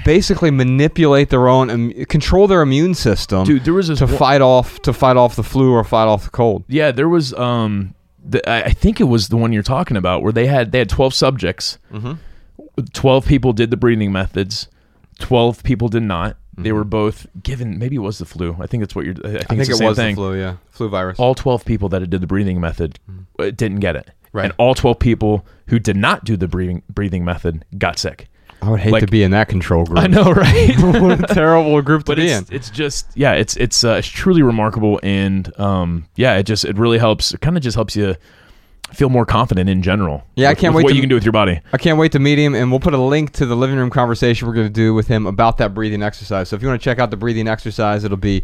[0.05, 4.41] basically manipulate their own, im- control their immune system, Dude, there was to one- fight
[4.41, 6.65] off to fight off the flu or fight off the cold.
[6.69, 7.95] Yeah, there was um,
[8.25, 10.89] the, I think it was the one you're talking about where they had they had
[10.89, 11.79] 12 subjects.
[11.93, 12.13] Mm-hmm.
[12.93, 14.69] 12 people did the breathing methods.
[15.19, 16.37] 12 people did not.
[16.57, 16.77] They Mm-hmm.
[16.77, 17.79] were both given.
[17.79, 18.57] Maybe it was the flu.
[18.61, 19.15] I think it's what you're.
[19.25, 20.15] I think, I think it was thing.
[20.15, 21.19] the flu, yeah, flu virus.
[21.19, 22.99] all 12 people that did the breathing method
[23.39, 24.07] uh, didn't get it.
[24.07, 24.37] Mm-hmm.
[24.37, 24.45] Right.
[24.45, 28.29] And all 12 people who did not do the breathing breathing method got sick.
[28.63, 29.99] I would hate like- to be in that control group.
[29.99, 30.75] I know, right?
[30.81, 32.57] what a terrible group to but be it's, in.
[32.57, 36.77] it's just yeah, it's it's uh, it's truly remarkable and um yeah, it just it
[36.79, 37.33] really helps.
[37.33, 38.17] It kind of just helps you
[38.93, 40.25] feel more confident in general.
[40.35, 41.61] Yeah, I can't wait what to- you can do with your body.
[41.73, 43.89] I can't wait to meet him, and we'll put a link to the living room
[43.91, 46.49] conversation we're going to do with him about that breathing exercise.
[46.49, 48.43] So if you want to check out the breathing exercise, it'll be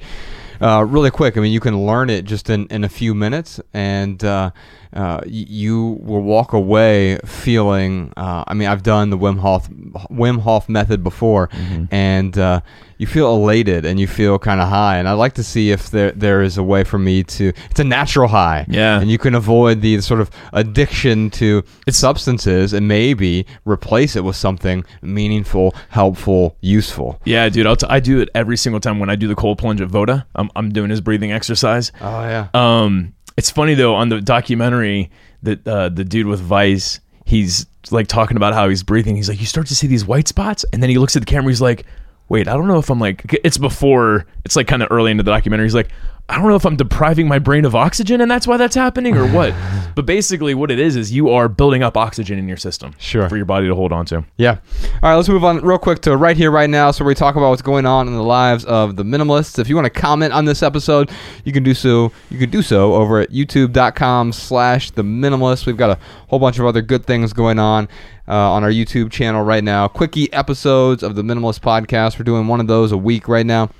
[0.60, 1.36] uh, really quick.
[1.36, 4.50] I mean, you can learn it just in, in a few minutes, and uh,
[4.92, 8.12] uh, you will walk away feeling.
[8.16, 9.68] Uh, I mean, I've done the Wim Hof
[10.10, 11.48] Wim Hof method before,
[11.90, 12.60] and uh,
[12.98, 14.96] you feel elated and you feel kind of high.
[14.96, 17.52] And I'd like to see if there there is a way for me to.
[17.70, 19.00] It's a natural high, Yeah.
[19.00, 24.24] and you can avoid the sort of addiction to its substances and maybe replace it
[24.24, 27.20] with something meaningful, helpful, useful.
[27.24, 29.58] Yeah, dude, I'll t- I do it every single time when I do the cold
[29.58, 30.26] plunge at Voda.
[30.34, 31.92] I'm I'm doing his breathing exercise.
[32.00, 32.48] Oh yeah.
[32.54, 35.10] Um, it's funny though on the documentary
[35.42, 39.14] that uh, the dude with Vice, he's like talking about how he's breathing.
[39.16, 41.26] He's like, you start to see these white spots, and then he looks at the
[41.26, 41.50] camera.
[41.50, 41.84] He's like,
[42.28, 43.38] wait, I don't know if I'm like.
[43.44, 44.26] It's before.
[44.44, 45.66] It's like kind of early into the documentary.
[45.66, 45.90] He's like.
[46.28, 49.16] I don't know if I'm depriving my brain of oxygen and that's why that's happening
[49.16, 49.54] or what.
[49.94, 53.28] but basically, what it is is you are building up oxygen in your system, Sure.
[53.28, 54.24] for your body to hold on to.
[54.36, 54.58] Yeah.
[55.02, 56.90] All right, let's move on real quick to right here, right now.
[56.90, 59.58] So we talk about what's going on in the lives of the minimalists.
[59.60, 61.10] If you want to comment on this episode,
[61.44, 62.10] you can do so.
[62.28, 65.64] You can do so over at youtube.com slash the minimalist.
[65.64, 65.98] We've got a
[66.28, 67.88] whole bunch of other good things going on.
[68.28, 72.18] Uh, on our YouTube channel right now, quickie episodes of the Minimalist Podcast.
[72.18, 73.70] We're doing one of those a week right now.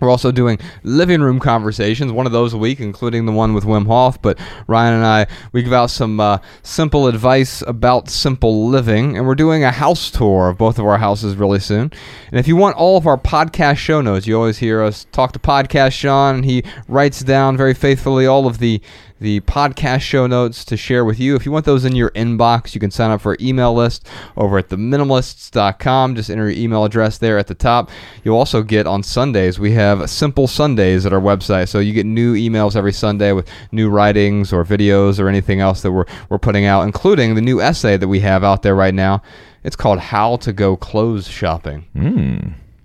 [0.00, 3.64] We're also doing living room conversations, one of those a week, including the one with
[3.64, 4.20] Wim Hof.
[4.20, 9.26] But Ryan and I, we give out some uh, simple advice about simple living, and
[9.26, 11.92] we're doing a house tour of both of our houses really soon.
[12.30, 15.32] And if you want all of our podcast show notes, you always hear us talk
[15.32, 18.80] to Podcast Sean, and he writes down very faithfully all of the
[19.22, 21.36] the podcast show notes to share with you.
[21.36, 24.06] If you want those in your inbox, you can sign up for our email list
[24.36, 26.16] over at theminimalists.com.
[26.16, 27.88] Just enter your email address there at the top.
[28.24, 31.68] You'll also get on Sundays, we have Simple Sundays at our website.
[31.68, 35.82] So you get new emails every Sunday with new writings or videos or anything else
[35.82, 38.94] that we're, we're putting out, including the new essay that we have out there right
[38.94, 39.22] now.
[39.62, 41.86] It's called How to Go Clothes Shopping.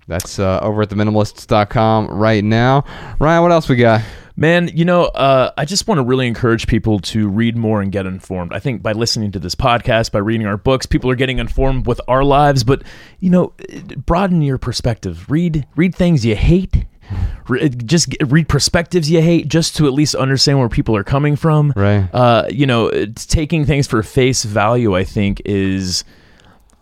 [0.08, 2.86] That's uh, over at theminimalists.com right now.
[3.20, 4.02] Ryan, what else we got?
[4.40, 7.92] Man, you know, uh, I just want to really encourage people to read more and
[7.92, 8.54] get informed.
[8.54, 11.88] I think by listening to this podcast, by reading our books, people are getting informed
[11.88, 12.64] with our lives.
[12.64, 12.84] But
[13.20, 13.54] you know,
[14.06, 15.26] broaden your perspective.
[15.30, 16.86] Read read things you hate.
[17.48, 21.36] Re- Just read perspectives you hate, just to at least understand where people are coming
[21.36, 21.74] from.
[21.76, 22.08] Right.
[22.14, 24.96] Uh, you know, it's taking things for face value.
[24.96, 26.04] I think is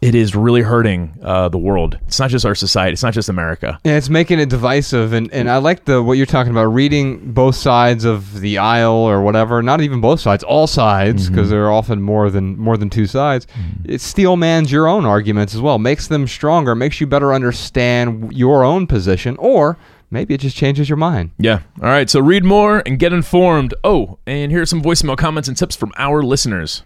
[0.05, 1.97] it is really hurting uh, the world.
[2.05, 2.93] It's not just our society.
[2.93, 3.79] It's not just America.
[3.83, 6.65] Yeah, it's making it divisive, and, and I like the what you're talking about.
[6.65, 9.63] Reading both sides of the aisle or whatever.
[9.63, 13.07] Not even both sides, all sides, because there are often more than more than two
[13.07, 13.47] sides.
[13.83, 15.79] It steelmans your own arguments as well.
[15.79, 16.75] Makes them stronger.
[16.75, 19.77] Makes you better understand your own position, or
[20.11, 21.31] maybe it just changes your mind.
[21.39, 21.61] Yeah.
[21.81, 22.09] All right.
[22.11, 23.73] So read more and get informed.
[23.83, 26.83] Oh, and here are some voicemail comments and tips from our listeners.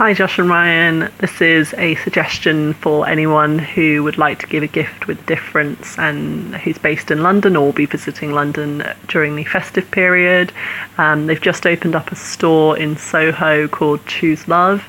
[0.00, 1.10] Hi, Josh and Ryan.
[1.18, 5.98] This is a suggestion for anyone who would like to give a gift with difference
[5.98, 10.52] and who's based in London or will be visiting London during the festive period.
[10.98, 14.82] Um, they've just opened up a store in Soho called Choose Love,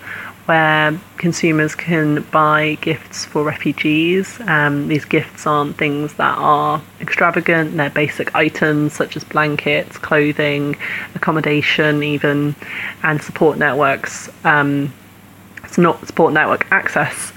[0.45, 4.39] where consumers can buy gifts for refugees.
[4.41, 10.75] Um, these gifts aren't things that are extravagant, they're basic items such as blankets, clothing,
[11.15, 12.55] accommodation, even,
[13.01, 14.29] and support networks.
[14.45, 14.93] Um,
[15.77, 17.31] not support network access.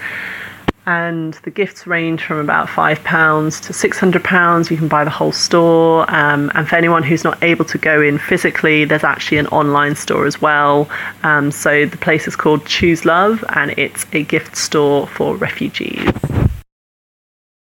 [0.84, 2.96] And the gifts range from about £5
[3.62, 4.70] to £600.
[4.70, 6.12] You can buy the whole store.
[6.12, 9.94] Um, and for anyone who's not able to go in physically, there's actually an online
[9.94, 10.90] store as well.
[11.22, 16.10] Um, so the place is called Choose Love, and it's a gift store for refugees.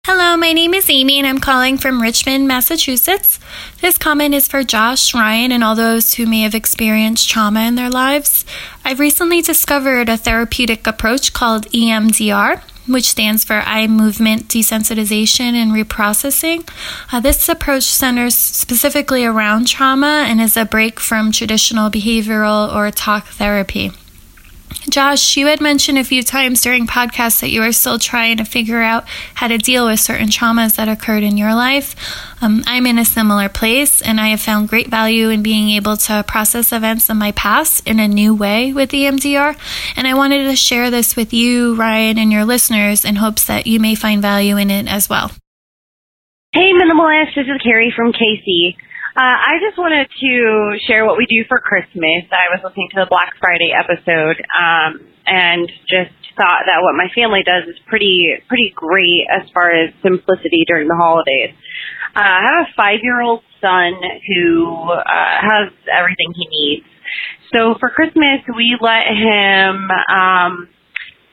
[0.05, 3.39] Hello, my name is Amy and I'm calling from Richmond, Massachusetts.
[3.81, 7.77] This comment is for Josh, Ryan, and all those who may have experienced trauma in
[7.77, 8.45] their lives.
[8.85, 15.71] I've recently discovered a therapeutic approach called EMDR, which stands for eye movement desensitization and
[15.71, 16.69] reprocessing.
[17.13, 22.91] Uh, this approach centers specifically around trauma and is a break from traditional behavioral or
[22.91, 23.93] talk therapy.
[24.89, 28.45] Josh, you had mentioned a few times during podcasts that you are still trying to
[28.45, 29.05] figure out
[29.35, 31.95] how to deal with certain traumas that occurred in your life.
[32.43, 35.97] Um, I'm in a similar place, and I have found great value in being able
[35.97, 39.57] to process events in my past in a new way with EMDR.
[39.97, 43.66] And I wanted to share this with you, Ryan, and your listeners in hopes that
[43.66, 45.31] you may find value in it as well.
[46.53, 47.35] Hey, Minimalist.
[47.35, 48.77] This is Carrie from KC.
[49.13, 52.25] Uh, I just wanted to share what we do for Christmas.
[52.33, 57.13] I was listening to the Black Friday episode, um, and just thought that what my
[57.13, 61.53] family does is pretty, pretty great as far as simplicity during the holidays.
[62.17, 66.87] Uh, I have a five-year-old son who, uh, has everything he needs.
[67.53, 70.69] So for Christmas, we let him, um,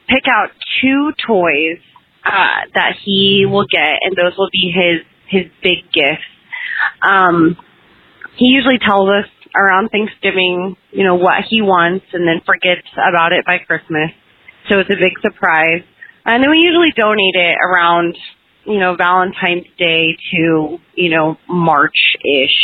[0.09, 0.51] pick out
[0.81, 1.79] two toys,
[2.27, 6.27] uh, that he will get, and those will be his, his big gifts.
[7.01, 7.55] Um,
[8.39, 13.33] he usually tells us around Thanksgiving, you know, what he wants and then forgets about
[13.33, 14.11] it by Christmas.
[14.69, 15.83] So it's a big surprise.
[16.25, 18.15] And then we usually donate it around,
[18.65, 22.57] you know, Valentine's Day to, you know, March-ish,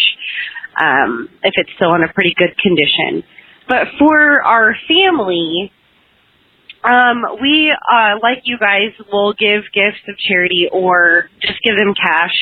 [0.80, 3.28] um, if it's still in a pretty good condition.
[3.67, 5.71] But for our family,
[6.86, 11.93] um, we, uh, like you guys, will give gifts of charity or just give them
[11.95, 12.33] cash.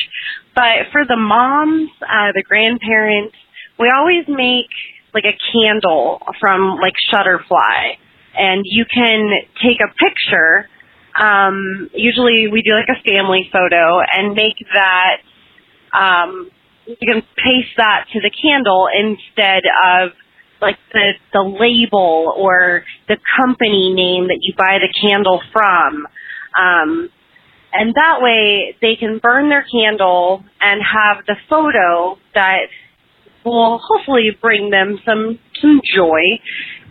[0.54, 3.34] But for the moms, uh, the grandparents,
[3.78, 4.70] we always make
[5.14, 7.96] like a candle from like Shutterfly.
[8.36, 9.30] And you can
[9.62, 10.68] take a picture.
[11.18, 15.18] Um, usually we do like a family photo and make that,
[15.96, 16.50] um,
[16.86, 20.10] you can paste that to the candle instead of
[20.60, 26.06] like the the label or the company name that you buy the candle from.
[26.56, 27.10] Um,
[27.72, 32.70] and that way they can burn their candle and have the photo that
[33.44, 36.40] will hopefully bring them some some joy.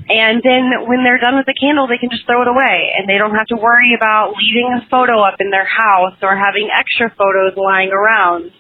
[0.10, 3.08] And then when they're done with the candle, they can just throw it away and
[3.08, 6.68] they don't have to worry about leaving a photo up in their house or having
[6.68, 8.52] extra photos lying around.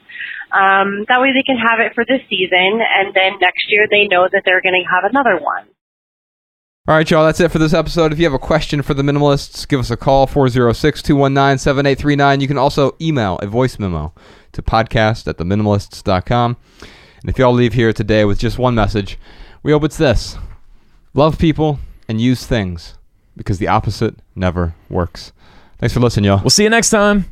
[0.53, 4.07] Um, that way they can have it for this season and then next year they
[4.07, 5.65] know that they're going to have another one.
[6.85, 8.11] All right, y'all, that's it for this episode.
[8.11, 12.41] If you have a question for the minimalists, give us a call 406 219 7839.
[12.41, 14.13] You can also email a voice memo
[14.51, 16.57] to podcast at theminimalists.com.
[16.81, 19.17] And if y'all leave here today with just one message,
[19.63, 20.37] we hope it's this
[21.13, 21.79] love people
[22.09, 22.97] and use things
[23.37, 25.31] because the opposite never works.
[25.77, 26.41] Thanks for listening, y'all.
[26.41, 27.31] We'll see you next time.